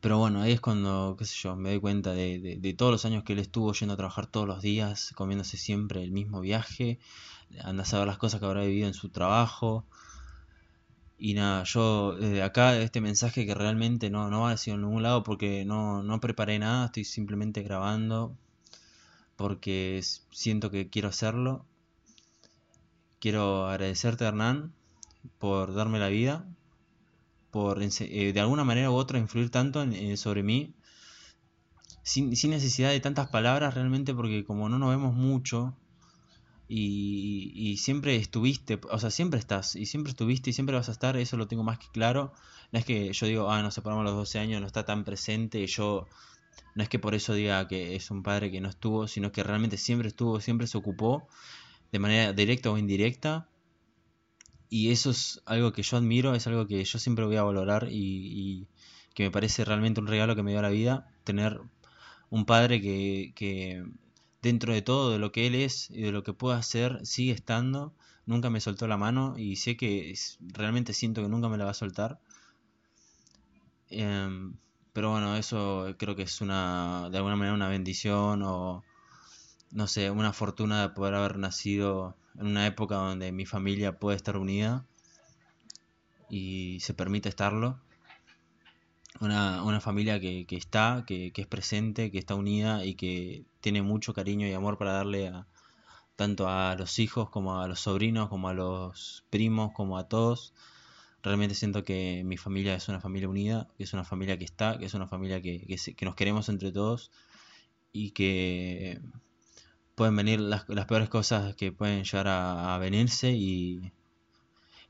Pero 0.00 0.18
bueno, 0.18 0.42
ahí 0.42 0.52
es 0.52 0.60
cuando, 0.60 1.16
qué 1.18 1.24
sé 1.24 1.34
yo, 1.42 1.56
me 1.56 1.70
doy 1.70 1.80
cuenta 1.80 2.12
de, 2.12 2.58
de, 2.60 2.74
todos 2.74 2.92
los 2.92 3.04
años 3.04 3.24
que 3.24 3.32
él 3.32 3.40
estuvo 3.40 3.72
yendo 3.72 3.94
a 3.94 3.96
trabajar 3.96 4.26
todos 4.28 4.46
los 4.46 4.62
días, 4.62 5.12
comiéndose 5.16 5.56
siempre 5.56 6.02
el 6.04 6.12
mismo 6.12 6.40
viaje, 6.40 7.00
anda 7.62 7.82
a 7.82 7.86
saber 7.86 8.06
las 8.06 8.18
cosas 8.18 8.40
que 8.40 8.46
habrá 8.46 8.62
vivido 8.62 8.88
en 8.88 8.94
su 8.94 9.10
trabajo. 9.10 9.84
Y 11.18 11.34
nada, 11.34 11.64
yo 11.64 12.14
desde 12.16 12.42
acá, 12.42 12.76
este 12.78 13.00
mensaje 13.00 13.44
que 13.46 13.54
realmente 13.54 14.10
no, 14.10 14.30
no 14.30 14.42
va 14.42 14.54
en 14.54 14.80
ningún 14.80 15.02
lado 15.02 15.24
porque 15.24 15.64
no, 15.64 16.02
no 16.02 16.20
preparé 16.20 16.58
nada, 16.58 16.86
estoy 16.86 17.04
simplemente 17.04 17.62
grabando 17.62 18.36
porque 19.38 20.00
siento 20.32 20.70
que 20.72 20.90
quiero 20.90 21.08
hacerlo. 21.08 21.64
Quiero 23.20 23.68
agradecerte, 23.68 24.24
Hernán, 24.24 24.72
por 25.38 25.74
darme 25.74 26.00
la 26.00 26.08
vida, 26.08 26.44
por 27.52 27.80
eh, 27.80 28.32
de 28.32 28.40
alguna 28.40 28.64
manera 28.64 28.90
u 28.90 28.94
otra 28.94 29.20
influir 29.20 29.50
tanto 29.50 29.82
eh, 29.82 30.16
sobre 30.16 30.42
mí, 30.42 30.74
sin, 32.02 32.34
sin, 32.34 32.50
necesidad 32.50 32.90
de 32.90 32.98
tantas 32.98 33.28
palabras 33.28 33.74
realmente, 33.74 34.12
porque 34.12 34.44
como 34.44 34.68
no 34.68 34.80
nos 34.80 34.90
vemos 34.90 35.14
mucho, 35.14 35.76
y, 36.68 37.52
y, 37.54 37.78
siempre 37.78 38.16
estuviste, 38.16 38.78
o 38.90 38.98
sea, 38.98 39.10
siempre 39.10 39.40
estás, 39.40 39.74
y 39.74 39.86
siempre 39.86 40.10
estuviste 40.10 40.50
y 40.50 40.52
siempre 40.52 40.76
vas 40.76 40.88
a 40.90 40.92
estar, 40.92 41.16
eso 41.16 41.36
lo 41.38 41.48
tengo 41.48 41.64
más 41.64 41.78
que 41.78 41.86
claro. 41.92 42.32
No 42.72 42.78
es 42.78 42.84
que 42.84 43.12
yo 43.12 43.26
digo, 43.26 43.50
ah, 43.50 43.62
nos 43.62 43.74
separamos 43.74 44.02
a 44.02 44.10
los 44.10 44.14
12 44.14 44.38
años, 44.38 44.60
no 44.60 44.66
está 44.66 44.84
tan 44.84 45.04
presente, 45.04 45.60
y 45.60 45.66
yo 45.66 46.06
no 46.74 46.82
es 46.82 46.88
que 46.88 46.98
por 46.98 47.14
eso 47.14 47.34
diga 47.34 47.66
que 47.68 47.96
es 47.96 48.10
un 48.10 48.22
padre 48.22 48.50
que 48.50 48.60
no 48.60 48.68
estuvo, 48.68 49.08
sino 49.08 49.32
que 49.32 49.42
realmente 49.42 49.76
siempre 49.76 50.08
estuvo, 50.08 50.40
siempre 50.40 50.66
se 50.66 50.78
ocupó 50.78 51.26
de 51.90 51.98
manera 51.98 52.32
directa 52.32 52.70
o 52.70 52.78
indirecta. 52.78 53.48
Y 54.70 54.90
eso 54.90 55.10
es 55.10 55.40
algo 55.46 55.72
que 55.72 55.82
yo 55.82 55.96
admiro, 55.96 56.34
es 56.34 56.46
algo 56.46 56.66
que 56.66 56.84
yo 56.84 56.98
siempre 56.98 57.24
voy 57.24 57.36
a 57.36 57.42
valorar 57.42 57.88
y, 57.90 58.66
que 59.14 59.24
me 59.24 59.30
parece 59.32 59.64
realmente 59.64 60.00
un 60.00 60.06
regalo 60.06 60.36
que 60.36 60.42
me 60.42 60.52
dio 60.52 60.62
la 60.62 60.68
vida, 60.68 61.08
tener 61.24 61.60
un 62.30 62.44
padre 62.44 62.80
que, 62.80 63.32
que 63.34 63.84
dentro 64.48 64.72
de 64.72 64.82
todo, 64.82 65.12
de 65.12 65.18
lo 65.18 65.30
que 65.32 65.46
él 65.46 65.54
es 65.54 65.90
y 65.90 66.02
de 66.02 66.12
lo 66.12 66.24
que 66.24 66.32
puede 66.32 66.56
hacer, 66.56 67.04
sigue 67.04 67.32
estando, 67.32 67.94
nunca 68.26 68.50
me 68.50 68.60
soltó 68.60 68.86
la 68.88 68.96
mano 68.96 69.34
y 69.38 69.56
sé 69.56 69.76
que 69.76 70.14
realmente 70.40 70.92
siento 70.92 71.22
que 71.22 71.28
nunca 71.28 71.48
me 71.48 71.58
la 71.58 71.64
va 71.64 71.72
a 71.72 71.74
soltar. 71.74 72.18
Em, 73.90 74.56
pero 74.92 75.10
bueno, 75.10 75.36
eso 75.36 75.94
creo 75.98 76.16
que 76.16 76.22
es 76.22 76.40
una, 76.40 77.08
de 77.10 77.18
alguna 77.18 77.36
manera 77.36 77.54
una 77.54 77.68
bendición 77.68 78.42
o, 78.42 78.84
no 79.70 79.86
sé, 79.86 80.10
una 80.10 80.32
fortuna 80.32 80.82
de 80.82 80.88
poder 80.90 81.14
haber 81.14 81.38
nacido 81.38 82.16
en 82.38 82.46
una 82.46 82.66
época 82.66 82.96
donde 82.96 83.32
mi 83.32 83.46
familia 83.46 83.98
puede 83.98 84.16
estar 84.16 84.36
unida 84.36 84.86
y 86.30 86.80
se 86.80 86.94
permite 86.94 87.28
estarlo. 87.28 87.80
Una, 89.20 89.62
una 89.64 89.80
familia 89.80 90.20
que, 90.20 90.46
que 90.46 90.56
está, 90.56 91.04
que, 91.06 91.32
que, 91.32 91.42
es 91.42 91.46
presente, 91.48 92.10
que 92.12 92.18
está 92.18 92.34
unida 92.36 92.84
y 92.84 92.94
que 92.94 93.44
tiene 93.60 93.82
mucho 93.82 94.14
cariño 94.14 94.46
y 94.46 94.52
amor 94.52 94.78
para 94.78 94.92
darle 94.92 95.28
a, 95.28 95.46
tanto 96.18 96.48
a 96.48 96.74
los 96.74 96.98
hijos 96.98 97.30
como 97.30 97.60
a 97.60 97.68
los 97.68 97.78
sobrinos, 97.78 98.28
como 98.28 98.48
a 98.48 98.52
los 98.52 99.24
primos, 99.30 99.72
como 99.72 99.98
a 99.98 100.08
todos. 100.08 100.52
Realmente 101.22 101.54
siento 101.54 101.84
que 101.84 102.22
mi 102.24 102.36
familia 102.36 102.74
es 102.74 102.88
una 102.88 103.00
familia 103.00 103.28
unida, 103.28 103.68
que 103.76 103.84
es 103.84 103.92
una 103.92 104.04
familia 104.04 104.36
que 104.36 104.44
está, 104.44 104.78
que 104.78 104.86
es 104.86 104.94
una 104.94 105.06
familia 105.06 105.40
que, 105.40 105.64
que, 105.64 106.04
nos 106.04 106.16
queremos 106.16 106.48
entre 106.48 106.72
todos 106.72 107.12
y 107.92 108.10
que 108.10 109.00
pueden 109.94 110.16
venir 110.16 110.40
las, 110.40 110.64
peores 110.86 111.08
cosas 111.08 111.54
que 111.54 111.70
pueden 111.70 112.02
llegar 112.02 112.26
a, 112.26 112.76
venirse 112.78 113.30
y, 113.30 113.92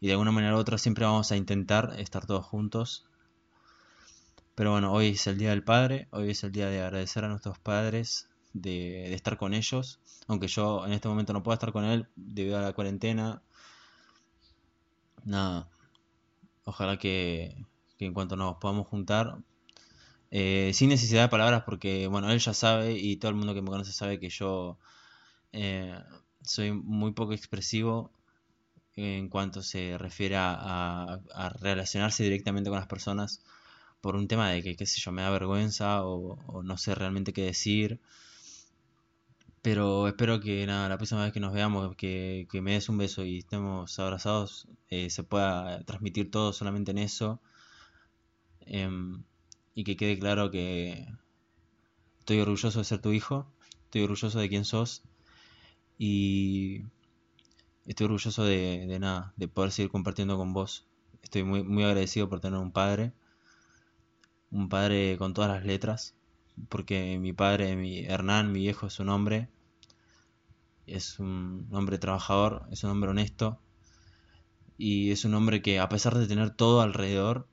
y, 0.00 0.06
de 0.06 0.12
alguna 0.12 0.32
manera 0.32 0.56
u 0.56 0.58
otra 0.58 0.78
siempre 0.78 1.04
vamos 1.04 1.30
a 1.30 1.36
intentar 1.36 1.94
estar 1.98 2.24
todos 2.24 2.46
juntos. 2.46 3.07
Pero 4.58 4.72
bueno, 4.72 4.92
hoy 4.92 5.10
es 5.10 5.24
el 5.28 5.38
Día 5.38 5.50
del 5.50 5.62
Padre, 5.62 6.08
hoy 6.10 6.30
es 6.30 6.42
el 6.42 6.50
día 6.50 6.68
de 6.68 6.80
agradecer 6.82 7.24
a 7.24 7.28
nuestros 7.28 7.60
padres, 7.60 8.28
de, 8.52 9.14
estar 9.14 9.36
con 9.36 9.54
ellos, 9.54 10.00
aunque 10.26 10.48
yo 10.48 10.84
en 10.84 10.92
este 10.94 11.06
momento 11.06 11.32
no 11.32 11.44
pueda 11.44 11.54
estar 11.54 11.70
con 11.70 11.84
él 11.84 12.08
debido 12.16 12.58
a 12.58 12.62
la 12.62 12.72
cuarentena. 12.72 13.40
Nada, 15.24 15.68
Ojalá 16.64 16.98
que, 16.98 17.64
en 18.00 18.12
cuanto 18.12 18.34
nos 18.34 18.56
podamos 18.56 18.88
juntar, 18.88 19.38
eh, 20.32 20.72
sin 20.74 20.88
necesidad 20.88 21.22
de 21.22 21.28
palabras, 21.28 21.62
porque 21.64 22.08
bueno, 22.08 22.28
él 22.28 22.40
ya 22.40 22.52
sabe 22.52 22.94
y 22.98 23.16
todo 23.18 23.30
el 23.30 23.36
mundo 23.36 23.54
que 23.54 23.62
me 23.62 23.68
conoce 23.68 23.92
sabe 23.92 24.18
que 24.18 24.28
yo 24.28 24.76
eh, 25.52 25.96
soy 26.42 26.72
muy 26.72 27.12
poco 27.12 27.32
expresivo 27.32 28.10
en 28.96 29.28
cuanto 29.28 29.62
se 29.62 29.96
refiere 29.98 30.34
a, 30.36 31.20
relacionarse 31.60 32.24
directamente 32.24 32.70
con 32.70 32.78
las 32.80 32.88
personas 32.88 33.40
por 34.00 34.16
un 34.16 34.28
tema 34.28 34.50
de 34.50 34.62
que, 34.62 34.76
qué 34.76 34.86
sé 34.86 35.00
yo, 35.00 35.12
me 35.12 35.22
da 35.22 35.30
vergüenza 35.30 36.04
o, 36.04 36.62
no 36.62 36.76
sé 36.78 36.94
realmente 36.94 37.32
qué 37.32 37.42
decir. 37.44 38.00
Pero 39.62 40.08
espero 40.08 40.40
que 40.40 40.66
nada, 40.66 40.88
la 40.88 40.96
próxima 40.98 41.24
vez 41.24 41.32
que 41.32 41.40
nos 41.40 41.52
veamos, 41.52 41.94
que, 41.96 42.46
me 42.62 42.72
des 42.72 42.88
un 42.88 42.98
beso 42.98 43.24
y 43.24 43.38
estemos 43.38 43.98
abrazados, 43.98 44.68
eh, 44.88 45.10
se 45.10 45.24
pueda 45.24 45.82
transmitir 45.84 46.30
todo 46.30 46.52
solamente 46.52 46.92
en 46.92 46.98
eso. 46.98 47.40
Em, 48.60 49.24
y 49.74 49.84
que 49.84 49.96
quede 49.96 50.18
claro 50.18 50.50
que 50.50 51.06
estoy 52.20 52.40
orgulloso 52.40 52.78
de 52.78 52.84
ser 52.84 53.00
tu 53.00 53.12
hijo, 53.12 53.46
estoy 53.84 54.02
orgulloso 54.02 54.38
de 54.38 54.48
quién 54.48 54.64
sos 54.64 55.02
y 55.98 56.82
estoy 57.86 58.06
orgulloso 58.06 58.44
de, 58.44 58.86
de 58.86 58.98
nada, 58.98 59.32
de 59.36 59.48
poder 59.48 59.72
seguir 59.72 59.90
compartiendo 59.90 60.36
con 60.36 60.52
vos. 60.52 60.86
Estoy 61.22 61.44
muy, 61.44 61.62
muy 61.62 61.84
agradecido 61.84 62.28
por 62.28 62.40
tener 62.40 62.58
un 62.60 62.72
padre, 62.72 63.12
un 64.50 64.68
padre 64.68 65.16
con 65.18 65.34
todas 65.34 65.50
las 65.50 65.64
letras, 65.64 66.14
porque 66.68 67.18
mi 67.18 67.32
padre, 67.32 67.76
mi 67.76 68.00
Hernán, 68.00 68.52
mi 68.52 68.60
viejo, 68.60 68.86
es 68.86 68.94
su 68.94 69.04
nombre. 69.04 69.48
Es 70.86 71.18
un 71.18 71.68
hombre 71.72 71.98
trabajador, 71.98 72.66
es 72.70 72.82
un 72.84 72.90
hombre 72.90 73.10
honesto. 73.10 73.60
Y 74.78 75.10
es 75.10 75.24
un 75.24 75.34
hombre 75.34 75.62
que, 75.62 75.80
a 75.80 75.88
pesar 75.88 76.16
de 76.16 76.26
tener 76.26 76.50
todo 76.50 76.80
alrededor, 76.80 77.48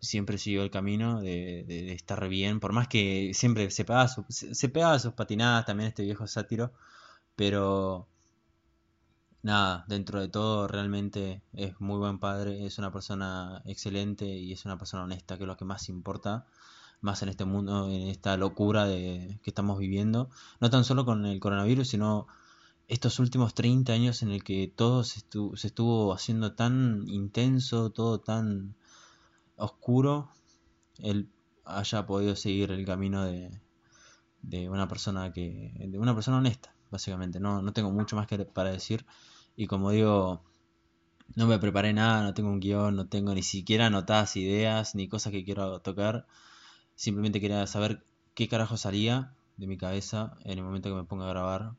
siempre 0.00 0.38
siguió 0.38 0.62
el 0.62 0.70
camino 0.70 1.20
de, 1.20 1.92
estar 1.92 2.28
bien. 2.28 2.60
Por 2.60 2.72
más 2.72 2.88
que 2.88 3.32
siempre 3.34 3.70
se 3.70 3.84
pegaba, 3.84 4.08
se, 4.08 4.68
pegaba 4.68 4.98
sus 4.98 5.12
patinadas 5.14 5.66
también 5.66 5.88
este 5.88 6.04
viejo 6.04 6.26
sátiro. 6.26 6.72
Pero 7.36 8.08
nada, 9.42 9.84
dentro 9.88 10.20
de 10.20 10.28
todo 10.28 10.68
realmente 10.68 11.42
es 11.52 11.80
muy 11.80 11.98
buen 11.98 12.18
padre, 12.18 12.66
es 12.66 12.78
una 12.78 12.92
persona 12.92 13.62
excelente 13.64 14.26
y 14.26 14.52
es 14.52 14.64
una 14.64 14.78
persona 14.78 15.04
honesta, 15.04 15.36
que 15.36 15.44
es 15.44 15.48
lo 15.48 15.56
que 15.56 15.64
más 15.64 15.88
importa 15.88 16.46
más 17.00 17.22
en 17.22 17.28
este 17.28 17.44
mundo, 17.44 17.88
en 17.88 18.08
esta 18.08 18.36
locura 18.36 18.86
de, 18.86 19.38
que 19.42 19.50
estamos 19.50 19.78
viviendo, 19.78 20.30
no 20.60 20.70
tan 20.70 20.84
solo 20.84 21.04
con 21.04 21.26
el 21.26 21.38
coronavirus, 21.40 21.88
sino 21.88 22.26
estos 22.88 23.18
últimos 23.20 23.54
30 23.54 23.92
años 23.92 24.22
en 24.22 24.30
el 24.30 24.42
que 24.42 24.72
todo 24.74 25.04
se 25.04 25.20
estuvo, 25.20 25.56
se 25.56 25.68
estuvo 25.68 26.12
haciendo 26.12 26.54
tan 26.54 27.04
intenso, 27.08 27.90
todo 27.90 28.20
tan 28.20 28.74
oscuro, 29.56 30.30
él 30.98 31.28
haya 31.64 32.06
podido 32.06 32.34
seguir 32.34 32.72
el 32.72 32.84
camino 32.84 33.24
de 33.24 34.68
una 34.68 34.88
persona 34.88 35.32
que 35.32 35.72
de 35.78 35.98
una 35.98 36.14
persona 36.14 36.38
honesta 36.38 36.74
básicamente 36.90 37.40
no, 37.40 37.62
no 37.62 37.72
tengo 37.72 37.90
mucho 37.90 38.16
más 38.16 38.26
que 38.26 38.38
para 38.44 38.70
decir 38.70 39.06
y 39.56 39.66
como 39.66 39.90
digo 39.90 40.42
no 41.36 41.46
me 41.46 41.58
preparé 41.58 41.92
nada 41.92 42.22
no 42.22 42.34
tengo 42.34 42.50
un 42.50 42.60
guion 42.60 42.96
no 42.96 43.08
tengo 43.08 43.34
ni 43.34 43.42
siquiera 43.42 43.86
anotadas 43.86 44.36
ideas 44.36 44.94
ni 44.94 45.08
cosas 45.08 45.32
que 45.32 45.44
quiero 45.44 45.80
tocar 45.80 46.26
Simplemente 46.98 47.40
quería 47.40 47.64
saber 47.68 48.04
qué 48.34 48.48
carajo 48.48 48.76
salía 48.76 49.32
de 49.56 49.68
mi 49.68 49.76
cabeza 49.76 50.36
en 50.42 50.58
el 50.58 50.64
momento 50.64 50.88
que 50.88 50.96
me 50.96 51.04
ponga 51.04 51.26
a 51.26 51.28
grabar. 51.28 51.76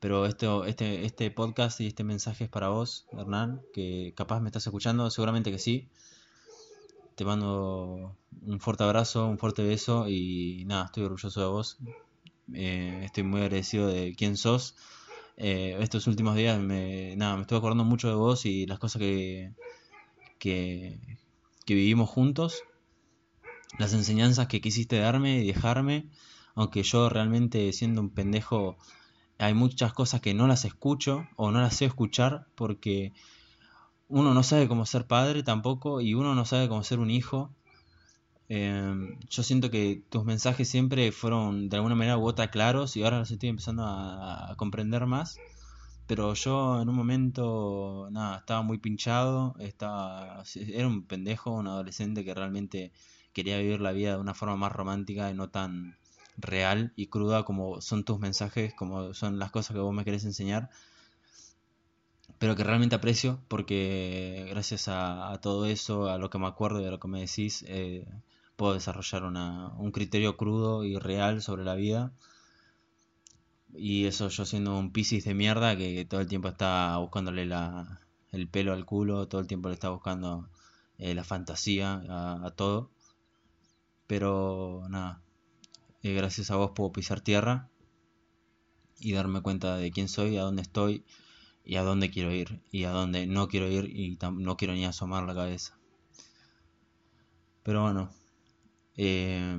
Pero 0.00 0.24
esto, 0.24 0.64
este, 0.64 1.04
este 1.04 1.30
podcast 1.30 1.82
y 1.82 1.88
este 1.88 2.02
mensaje 2.02 2.44
es 2.44 2.50
para 2.50 2.70
vos, 2.70 3.04
Hernán, 3.12 3.60
que 3.74 4.14
capaz 4.16 4.40
me 4.40 4.48
estás 4.48 4.66
escuchando, 4.66 5.10
seguramente 5.10 5.50
que 5.50 5.58
sí. 5.58 5.90
Te 7.14 7.26
mando 7.26 8.16
un 8.40 8.58
fuerte 8.58 8.84
abrazo, 8.84 9.26
un 9.26 9.36
fuerte 9.36 9.62
beso 9.62 10.08
y 10.08 10.64
nada, 10.64 10.86
estoy 10.86 11.04
orgulloso 11.04 11.38
de 11.38 11.46
vos. 11.48 11.76
Eh, 12.54 13.02
estoy 13.04 13.24
muy 13.24 13.40
agradecido 13.42 13.88
de 13.88 14.14
quién 14.16 14.36
sos. 14.36 14.76
Eh, 15.36 15.76
estos 15.80 16.06
últimos 16.06 16.36
días 16.36 16.58
me, 16.60 17.16
nada, 17.16 17.36
me 17.36 17.42
estoy 17.42 17.58
acordando 17.58 17.84
mucho 17.84 18.08
de 18.08 18.14
vos 18.14 18.46
y 18.46 18.66
las 18.66 18.78
cosas 18.78 19.00
que, 19.00 19.54
que, 20.38 21.00
que 21.66 21.74
vivimos 21.74 22.10
juntos 22.10 22.66
las 23.78 23.92
enseñanzas 23.94 24.48
que 24.48 24.60
quisiste 24.60 24.98
darme 24.98 25.38
y 25.38 25.46
dejarme, 25.46 26.10
aunque 26.56 26.82
yo 26.82 27.08
realmente 27.08 27.72
siendo 27.72 28.00
un 28.00 28.10
pendejo 28.10 28.76
hay 29.38 29.54
muchas 29.54 29.92
cosas 29.92 30.20
que 30.20 30.34
no 30.34 30.46
las 30.46 30.64
escucho 30.64 31.28
o 31.36 31.50
no 31.52 31.60
las 31.60 31.76
sé 31.76 31.84
escuchar 31.86 32.46
porque 32.54 33.12
uno 34.08 34.34
no 34.34 34.42
sabe 34.42 34.68
cómo 34.68 34.86
ser 34.86 35.06
padre 35.06 35.42
tampoco 35.44 36.00
y 36.00 36.14
uno 36.14 36.34
no 36.34 36.44
sabe 36.44 36.68
cómo 36.68 36.82
ser 36.84 36.98
un 37.00 37.10
hijo. 37.10 37.54
Em, 38.48 39.18
yo 39.28 39.42
siento 39.42 39.70
que 39.70 40.02
tus 40.08 40.24
mensajes 40.24 40.68
siempre 40.68 41.10
fueron 41.10 41.68
de 41.68 41.76
alguna 41.76 41.96
manera 41.96 42.16
u 42.16 42.32
claros 42.50 42.96
y 42.96 43.02
ahora 43.02 43.18
los 43.18 43.30
estoy 43.30 43.48
empezando 43.48 43.84
a, 43.84 44.54
comprender 44.56 45.06
más. 45.06 45.38
pero 46.06 46.34
yo 46.34 46.80
en 46.82 46.88
un 46.88 46.96
momento, 46.96 48.08
nada, 48.12 48.38
estaba 48.38 48.62
muy 48.62 48.78
pinchado, 48.78 49.56
estaba, 49.58 50.44
era 50.54 50.86
un 50.86 51.04
pendejo, 51.06 51.52
un 51.52 51.66
adolescente 51.68 52.24
que 52.24 52.34
realmente 52.34 52.92
quería 53.32 53.58
vivir 53.58 53.80
la 53.80 53.92
vida 53.92 54.12
de 54.12 54.20
una 54.20 54.34
forma 54.34 54.56
más 54.56 54.72
romántica 54.72 55.30
y 55.30 55.34
no 55.34 55.50
tan 55.50 55.96
real 56.38 56.92
y 56.96 57.08
cruda 57.08 57.44
como 57.44 57.80
son 57.80 58.04
tus 58.04 58.18
mensajes, 58.20 58.74
como 58.74 59.14
son 59.14 59.38
las 59.38 59.50
cosas 59.50 59.74
que 59.74 59.80
vos 59.80 59.94
me 59.94 60.04
querés 60.04 60.24
enseñar, 60.24 60.70
pero 62.38 62.54
que 62.56 62.64
realmente 62.64 62.94
aprecio 62.96 63.40
porque 63.48 64.46
gracias 64.50 64.88
a, 64.88 65.38
todo 65.42 65.66
eso, 65.66 66.08
a 66.08 66.18
lo 66.18 66.30
que 66.30 66.38
me 66.38 66.46
acuerdo 66.46 66.80
y 66.80 66.86
a 66.86 66.90
lo 66.90 67.00
que 67.00 67.08
me 67.08 67.20
decís, 67.20 67.64
eh, 67.68 68.06
puedo 68.56 68.74
desarrollar 68.74 69.24
una, 69.24 69.68
un 69.76 69.92
criterio 69.92 70.36
crudo 70.36 70.84
y 70.84 70.98
real 70.98 71.42
sobre 71.42 71.64
la 71.64 71.74
vida 71.74 72.12
y 73.76 74.06
eso 74.06 74.28
yo 74.28 74.44
siendo 74.44 74.78
un 74.78 74.92
piscis 74.92 75.24
de 75.24 75.34
mierda 75.34 75.76
que 75.76 76.04
todo 76.04 76.20
el 76.20 76.28
tiempo 76.28 76.48
está 76.48 76.96
buscándole 76.98 77.44
la, 77.46 78.00
el 78.32 78.48
pelo 78.48 78.72
al 78.72 78.84
culo, 78.84 79.28
todo 79.28 79.40
el 79.40 79.46
tiempo 79.46 79.68
le 79.68 79.74
está 79.74 79.90
buscando 79.90 80.48
eh, 80.98 81.14
la 81.14 81.24
fantasía 81.24 82.02
a, 82.08 82.50
todo. 82.52 82.90
Pero 84.06 84.86
nada, 84.88 85.22
eh, 86.02 86.14
gracias 86.14 86.50
a 86.50 86.56
vos 86.56 86.72
puedo 86.74 86.92
pisar 86.92 87.20
tierra 87.20 87.68
y 88.98 89.12
darme 89.12 89.42
cuenta 89.42 89.76
de 89.76 89.90
quién 89.90 90.08
soy, 90.08 90.36
a 90.38 90.42
dónde 90.42 90.62
estoy 90.62 91.04
y 91.64 91.76
a 91.76 91.82
dónde 91.82 92.10
quiero 92.10 92.32
ir 92.32 92.62
y 92.70 92.84
a 92.84 92.90
dónde 92.90 93.26
no 93.26 93.48
quiero 93.48 93.68
ir 93.68 93.84
y 93.86 94.18
no 94.32 94.56
quiero 94.56 94.74
ni 94.74 94.84
asomar 94.86 95.24
la 95.24 95.34
cabeza. 95.34 95.76
Pero 97.62 97.82
bueno, 97.82 98.10
eh, 98.96 99.58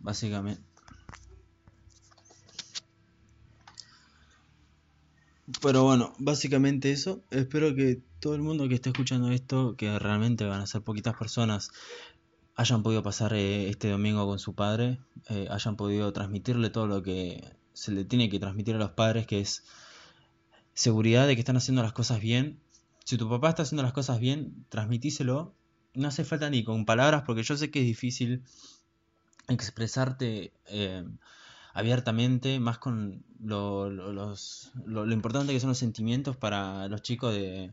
básicamente 0.00 0.62
Pero 5.60 5.84
bueno, 5.84 6.14
básicamente 6.18 6.92
eso. 6.92 7.22
Espero 7.30 7.74
que 7.74 8.00
todo 8.20 8.34
el 8.34 8.42
mundo 8.42 8.68
que 8.68 8.76
esté 8.76 8.90
escuchando 8.90 9.30
esto, 9.30 9.76
que 9.76 9.98
realmente 9.98 10.44
van 10.44 10.60
a 10.60 10.66
ser 10.66 10.82
poquitas 10.82 11.16
personas, 11.16 11.70
hayan 12.54 12.82
podido 12.82 13.02
pasar 13.02 13.34
eh, 13.34 13.68
este 13.68 13.90
domingo 13.90 14.26
con 14.26 14.38
su 14.38 14.54
padre, 14.54 15.00
eh, 15.28 15.48
hayan 15.50 15.76
podido 15.76 16.12
transmitirle 16.12 16.70
todo 16.70 16.86
lo 16.86 17.02
que 17.02 17.42
se 17.72 17.92
le 17.92 18.04
tiene 18.04 18.28
que 18.28 18.38
transmitir 18.38 18.76
a 18.76 18.78
los 18.78 18.90
padres, 18.92 19.26
que 19.26 19.40
es 19.40 19.64
seguridad 20.74 21.26
de 21.26 21.34
que 21.34 21.40
están 21.40 21.56
haciendo 21.56 21.82
las 21.82 21.92
cosas 21.92 22.20
bien. 22.20 22.60
Si 23.04 23.16
tu 23.16 23.28
papá 23.28 23.50
está 23.50 23.62
haciendo 23.62 23.82
las 23.82 23.92
cosas 23.92 24.20
bien, 24.20 24.64
transmitíselo. 24.68 25.54
No 25.94 26.08
hace 26.08 26.24
falta 26.24 26.48
ni 26.50 26.64
con 26.64 26.84
palabras, 26.84 27.22
porque 27.26 27.42
yo 27.42 27.56
sé 27.56 27.70
que 27.70 27.80
es 27.80 27.86
difícil 27.86 28.42
expresarte. 29.48 30.52
Eh, 30.66 31.04
abiertamente, 31.74 32.60
más 32.60 32.78
con 32.78 33.24
lo, 33.40 33.90
los, 33.90 34.72
lo, 34.84 35.10
importante 35.12 35.52
que 35.52 35.60
son 35.60 35.70
los 35.70 35.78
sentimientos 35.78 36.36
para 36.36 36.88
los 36.88 37.02
chicos 37.02 37.34
de, 37.34 37.72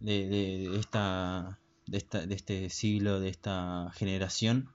de, 0.00 0.28
de, 0.28 0.78
esta, 0.78 1.58
de, 1.86 1.98
esta, 1.98 2.26
de 2.26 2.34
este 2.34 2.70
siglo, 2.70 3.20
de 3.20 3.28
esta 3.28 3.90
generación. 3.94 4.70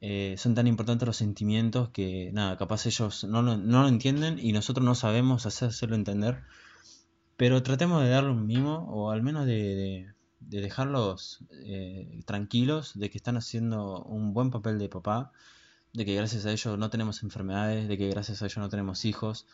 Eh, 0.00 0.36
son 0.38 0.54
tan 0.54 0.66
importantes 0.66 1.06
los 1.06 1.16
sentimientos 1.16 1.90
que, 1.90 2.30
nada, 2.32 2.56
capaz 2.56 2.86
ellos 2.86 3.24
no 3.24 3.42
lo, 3.42 3.56
no 3.56 3.82
lo 3.82 3.88
entienden 3.88 4.38
y 4.38 4.52
nosotros 4.52 4.84
no 4.84 4.94
sabemos 4.94 5.46
hacerlo 5.46 5.96
entender. 5.96 6.42
Pero 7.36 7.62
tratemos 7.62 8.02
de 8.02 8.08
darle 8.08 8.30
un 8.30 8.46
mimo 8.46 8.86
o 8.90 9.10
al 9.10 9.22
menos 9.22 9.46
de, 9.46 10.12
de, 10.40 10.60
dejarlos 10.60 11.40
eh, 11.64 12.20
tranquilos 12.26 12.98
de 12.98 13.10
que 13.10 13.18
están 13.18 13.36
haciendo 13.36 14.02
un 14.04 14.32
buen 14.34 14.50
papel 14.50 14.78
de 14.78 14.88
papá 14.88 15.32
de 15.92 16.04
que 16.04 16.14
gracias 16.14 16.46
a 16.46 16.52
ellos 16.52 16.78
no 16.78 16.90
tenemos 16.90 17.22
enfermedades, 17.22 17.88
de 17.88 17.98
que 17.98 18.08
gracias 18.08 18.42
a 18.42 18.46
ellos 18.46 18.58
no 18.58 18.68
tenemos 18.68 19.04
hijos, 19.04 19.46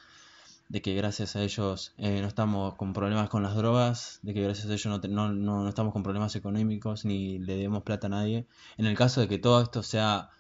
de 0.69 0.83
que 0.83 0.95
gracias 0.95 1.37
a 1.37 1.43
ellos 1.43 1.95
eh, 1.99 2.21
no 2.21 2.29
estamos 2.29 2.75
con 2.75 2.93
problemas 2.93 3.29
con 3.29 3.43
las 3.43 3.55
drogas, 3.55 4.21
de 4.23 4.35
que 4.35 4.43
gracias 4.43 4.69
a 4.69 4.73
ellos 4.73 4.87
no, 4.87 5.29
no, 5.29 5.33
no, 5.33 5.69
estamos 5.69 5.93
con 5.93 6.03
problemas 6.03 6.35
económicos 6.37 7.05
ni 7.05 7.39
le 7.39 7.57
debemos 7.57 7.83
plata 7.83 8.07
a 8.09 8.11
nadie. 8.11 8.47
En 8.77 8.87
el 8.87 8.97
caso 8.97 9.21
de 9.21 9.29
que 9.29 9.39
todo 9.39 9.63
esto 9.63 9.83
sea 9.83 10.31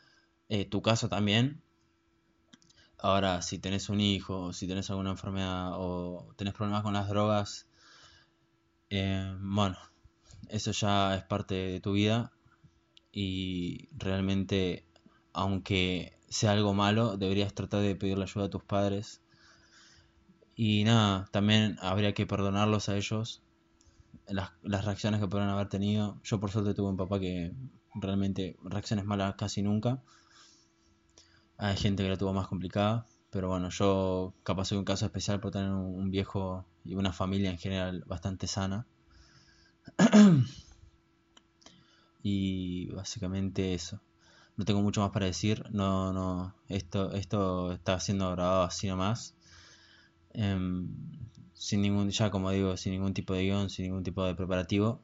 eh, 0.49 0.65
tu 0.65 0.83
caso 0.83 1.09
también, 1.09 1.63
ahora 2.99 3.43
si 3.43 3.59
tenés 3.59 3.89
un 3.89 4.01
hijo, 4.01 4.53
si 4.53 4.67
tenés 4.67 4.91
alguna 4.91 5.11
enfermedad 5.11 5.73
o 5.75 6.35
tenés 6.37 6.55
problemas 6.55 6.83
con 6.83 6.95
las 6.95 7.09
drogas, 7.09 7.67
eh, 8.91 9.35
bueno, 9.41 9.77
eso 10.51 10.73
ya 10.73 11.17
es 11.17 11.25
parte 11.25 11.55
de 11.55 11.81
tu 11.81 11.93
vida 11.93 12.33
y 13.13 13.89
realmente 13.93 14.87
aunque 15.33 16.19
sea 16.29 16.53
algo 16.53 16.75
malo, 16.75 17.17
deberías 17.17 17.55
tratar 17.55 17.83
de 17.83 17.97
pedirle 17.97 18.25
ayuda 18.25 18.47
a 18.47 18.51
tus 18.51 18.63
padres. 18.65 19.21
Y 20.57 20.85
nada, 20.85 21.29
también 21.33 21.77
habría 21.81 22.15
que 22.15 22.27
perdonarlos 22.27 22.89
a 22.89 22.97
ellos 22.97 23.43
las, 24.29 24.53
las 24.63 24.85
reacciones 24.85 25.21
que 25.21 25.29
podrían 25.29 25.51
haber 25.51 25.69
tenido. 25.69 26.21
Yo 26.23 26.41
por 26.41 26.51
suerte 26.51 26.75
tuve 26.75 26.89
un 26.89 26.97
papá 26.97 27.21
que 27.21 27.53
realmente 27.95 28.57
reacciones 28.65 29.05
malas 29.05 29.35
casi 29.37 29.63
nunca. 29.63 30.03
Hay 31.57 31.77
gente 31.77 32.03
que 32.03 32.09
la 32.09 32.17
tuvo 32.17 32.33
más 32.33 32.49
complicada, 32.49 33.07
pero 33.31 33.49
bueno, 33.49 33.71
yo 33.71 34.35
capaz 34.43 34.67
soy 34.67 34.79
un 34.79 34.85
caso 34.85 35.05
especial 35.07 35.41
por 35.41 35.51
tener 35.51 35.71
un 35.71 36.11
viejo 36.11 36.65
y 36.85 36.95
una 36.95 37.13
familia 37.13 37.51
en 37.51 37.59
general 37.59 38.05
bastante 38.07 38.47
sana. 38.47 38.87
y 42.23 42.91
básicamente 42.91 43.75
eso 43.75 44.01
no 44.57 44.65
tengo 44.65 44.83
mucho 44.83 45.01
más 45.01 45.11
para 45.11 45.27
decir. 45.27 45.65
No, 45.71 46.13
no, 46.13 46.55
esto, 46.69 47.13
esto 47.13 47.73
está 47.73 47.99
siendo 48.01 48.31
grabado 48.31 48.63
así 48.63 48.87
nomás. 48.89 49.35
Em, 50.33 50.89
sin 51.55 51.83
ningún, 51.83 52.11
ya 52.11 52.31
como 52.31 52.51
digo, 52.51 52.77
sin 52.77 52.93
ningún 52.93 53.15
tipo 53.15 53.35
de 53.35 53.43
guion, 53.43 53.71
sin 53.71 53.87
ningún 53.87 54.05
tipo 54.05 54.25
de 54.25 54.35
preparativo. 54.35 55.03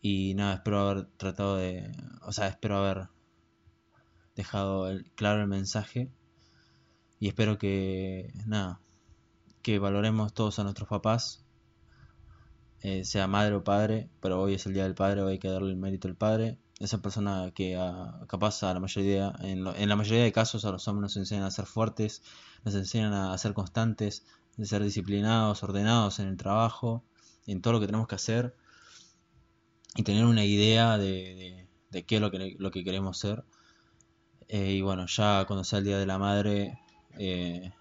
Y 0.00 0.34
nada, 0.34 0.54
espero 0.54 0.80
haber 0.80 1.06
tratado 1.16 1.56
de, 1.56 1.90
o 2.22 2.32
sea, 2.32 2.48
espero 2.48 2.78
haber 2.78 3.08
dejado 4.36 4.88
claro 5.14 5.42
el 5.42 5.48
mensaje. 5.48 6.10
Y 7.20 7.28
espero 7.28 7.58
que, 7.58 8.32
nada, 8.46 8.80
que 9.62 9.78
valoremos 9.78 10.32
todos 10.32 10.58
a 10.58 10.62
nuestros 10.62 10.88
papás, 10.88 11.44
eh, 12.82 13.04
sea 13.04 13.26
madre 13.26 13.54
o 13.56 13.64
padre, 13.64 14.08
pero 14.20 14.40
hoy 14.40 14.54
es 14.54 14.66
el 14.66 14.74
día 14.74 14.84
del 14.84 14.94
padre, 14.94 15.22
hoy 15.22 15.32
hay 15.32 15.38
que 15.38 15.48
darle 15.48 15.70
el 15.70 15.76
mérito 15.76 16.08
al 16.08 16.16
padre 16.16 16.58
esa 16.78 17.02
persona 17.02 17.50
que 17.54 17.76
uh, 17.76 18.26
capaz 18.26 18.62
a 18.62 18.72
la 18.72 18.80
mayoría, 18.80 19.34
en, 19.40 19.66
en, 19.66 19.88
la 19.88 19.96
mayoría 19.96 20.22
de 20.24 20.32
casos 20.32 20.64
a 20.64 20.70
los 20.70 20.86
hombres 20.88 21.02
nos 21.02 21.16
enseñan 21.16 21.44
a 21.44 21.50
ser 21.50 21.66
fuertes, 21.66 22.22
nos 22.64 22.74
enseñan 22.74 23.12
a, 23.12 23.36
ser 23.38 23.52
constantes, 23.52 24.24
a 24.58 24.64
ser 24.64 24.82
disciplinados, 24.84 25.62
ordenados 25.62 26.20
en 26.20 26.28
el 26.28 26.36
trabajo, 26.36 27.04
en 27.46 27.62
todo 27.62 27.74
lo 27.74 27.80
que 27.80 27.86
tenemos 27.86 28.06
que 28.06 28.14
hacer 28.14 28.54
y 29.96 30.02
tener 30.04 30.24
una 30.24 30.44
idea 30.44 30.98
de, 30.98 31.66
de, 31.90 32.04
qué 32.04 32.16
es 32.16 32.20
lo 32.20 32.30
que, 32.30 32.56
lo 32.58 32.70
que 32.70 32.84
queremos 32.84 33.18
ser. 33.18 33.44
Eh, 34.48 34.72
y 34.72 34.80
bueno, 34.80 35.06
ya 35.06 35.44
cuando 35.46 35.64
sea 35.64 35.80
el 35.80 35.84
Día 35.84 35.98
de 35.98 36.06
la 36.06 36.18
Madre, 36.18 36.78
eh, 37.18 37.72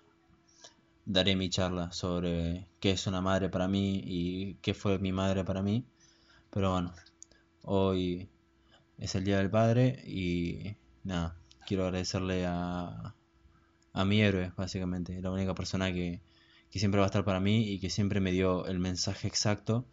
daré 1.07 1.35
mi 1.35 1.49
charla 1.49 1.91
sobre 1.91 2.67
qué 2.81 2.91
es 2.91 3.07
una 3.07 3.21
madre 3.21 3.49
para 3.49 3.67
mí 3.67 4.01
y 4.05 4.55
qué 4.61 4.73
fue 4.73 4.99
mi 4.99 5.11
madre 5.11 5.43
para 5.45 5.61
mí. 5.63 5.85
Pero 6.51 6.71
bueno, 6.73 6.93
hoy 7.63 8.29
es 8.99 9.15
el 9.15 9.25
Día 9.25 9.37
del 9.39 9.49
Padre 9.51 10.03
y 10.07 10.75
nada, 11.03 11.37
quiero 11.67 11.85
agradecerle 11.85 12.45
a, 12.47 13.15
a 13.93 14.05
mi 14.05 14.21
héroe, 14.21 14.53
básicamente, 14.57 15.21
la 15.21 15.31
única 15.31 15.55
persona 15.55 15.93
que, 15.93 16.21
que 16.71 16.79
siempre 16.79 16.99
va 16.99 17.07
a 17.07 17.11
estar 17.11 17.25
para 17.25 17.39
mí 17.39 17.69
y 17.71 17.79
que 17.79 17.89
siempre 17.89 18.19
me 18.21 18.31
dio 18.31 18.65
el 18.67 18.79
mensaje 18.79 19.27
exacto 19.27 19.85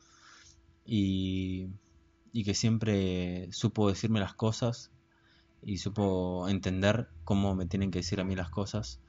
y, 0.87 1.68
y 2.33 2.44
que 2.44 2.55
siempre 2.55 3.48
supo 3.53 3.88
decirme 3.88 4.20
las 4.20 4.35
cosas 4.35 4.90
y 5.62 5.79
supo 5.79 6.48
entender 6.48 7.09
cómo 7.24 7.55
me 7.57 7.66
tienen 7.66 7.90
que 7.90 8.00
decir 8.00 8.20
a 8.20 8.24
mí 8.24 8.37
las 8.37 8.50
cosas. 8.50 9.00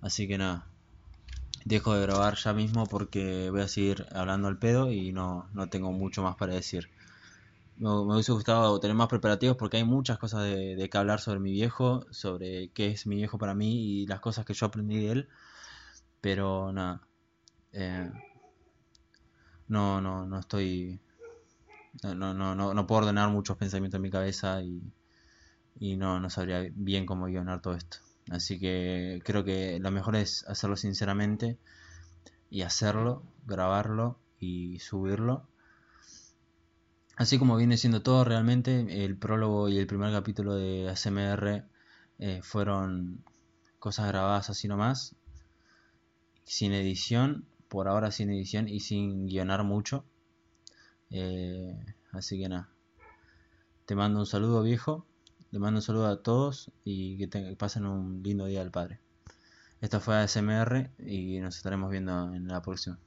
Así 0.00 0.28
que 0.28 0.38
nada, 0.38 0.69
dejo 1.64 1.94
de 1.94 2.02
grabar 2.02 2.36
ya 2.36 2.52
mismo 2.52 2.86
porque 2.86 3.50
voy 3.50 3.62
a 3.62 3.68
seguir 3.68 4.06
hablando 4.12 4.48
al 4.48 4.58
pedo 4.58 4.90
y 4.90 5.12
no, 5.12 5.48
no 5.52 5.68
tengo 5.68 5.92
mucho 5.92 6.22
más 6.22 6.36
para 6.36 6.54
decir 6.54 6.90
me, 7.80 7.88
hubiese 7.90 8.32
gustado 8.32 8.78
tener 8.78 8.96
más 8.96 9.08
preparativos 9.08 9.56
porque 9.56 9.78
hay 9.78 9.84
muchas 9.84 10.18
cosas 10.18 10.44
de, 10.44 10.88
que 10.90 10.98
hablar 10.98 11.20
sobre 11.20 11.40
mi 11.40 11.52
viejo, 11.52 12.06
sobre 12.10 12.70
qué 12.70 12.88
es 12.88 13.06
mi 13.06 13.16
viejo 13.16 13.38
para 13.38 13.54
mí 13.54 14.02
y 14.02 14.06
las 14.06 14.20
cosas 14.20 14.44
que 14.44 14.54
yo 14.54 14.66
aprendí 14.66 14.98
de 14.98 15.12
él. 15.12 15.28
Pero 16.20 16.72
nada. 16.72 17.00
Eh, 17.72 18.10
no, 19.68 20.00
no, 20.00 20.26
no 20.26 20.38
estoy. 20.38 21.00
No, 22.02 22.34
no, 22.34 22.54
no, 22.54 22.74
no 22.74 22.86
puedo 22.86 23.02
ordenar 23.02 23.30
muchos 23.30 23.56
pensamientos 23.56 23.98
en 23.98 24.02
mi 24.02 24.10
cabeza 24.10 24.62
y, 24.62 24.82
y 25.78 25.96
no, 25.96 26.20
no 26.20 26.30
sabría 26.30 26.66
bien 26.74 27.06
cómo 27.06 27.26
guionar 27.26 27.62
todo 27.62 27.74
esto. 27.74 27.98
Así 28.30 28.58
que 28.58 29.20
creo 29.24 29.44
que 29.44 29.78
lo 29.78 29.90
mejor 29.90 30.16
es 30.16 30.46
hacerlo 30.48 30.76
sinceramente 30.76 31.58
y 32.48 32.62
hacerlo, 32.62 33.22
grabarlo 33.44 34.18
y 34.38 34.78
subirlo 34.78 35.50
Así 37.20 37.38
como 37.38 37.58
viene 37.58 37.76
siendo 37.76 38.00
todo 38.00 38.24
realmente, 38.24 39.04
el 39.04 39.14
prólogo 39.14 39.68
y 39.68 39.76
el 39.76 39.86
primer 39.86 40.10
capítulo 40.10 40.54
de 40.54 40.88
ASMR 40.88 41.66
eh, 42.18 42.40
fueron 42.42 43.22
cosas 43.78 44.08
grabadas 44.08 44.48
así 44.48 44.68
nomás. 44.68 45.14
sin 46.44 46.72
edición, 46.72 47.44
por 47.68 47.88
ahora 47.88 48.10
sin 48.10 48.30
edición 48.30 48.68
y 48.68 48.80
sin 48.80 49.26
guionar 49.26 49.64
mucho. 49.64 50.06
Eh, 51.10 51.78
así 52.12 52.40
que 52.40 52.48
nada. 52.48 52.70
Te 53.84 53.94
mando 53.94 54.20
un 54.20 54.26
saludo 54.26 54.62
viejo. 54.62 55.04
Le 55.50 55.58
mando 55.58 55.78
un 55.78 55.82
saludo 55.82 56.06
a 56.06 56.22
todos 56.22 56.70
y 56.84 57.18
que, 57.18 57.28
que 57.28 57.56
pasen 57.56 57.86
un 57.86 58.22
lindo 58.22 58.46
día 58.46 58.62
al 58.62 58.70
Padre. 58.70 59.00
Esto 59.80 60.00
fue 60.00 60.16
ASMR 60.16 60.90
y 60.98 61.40
nos 61.40 61.56
estaremos 61.56 61.90
viendo 61.90 62.34
en 62.34 62.46
la 62.48 62.62
próxima. 62.62 62.98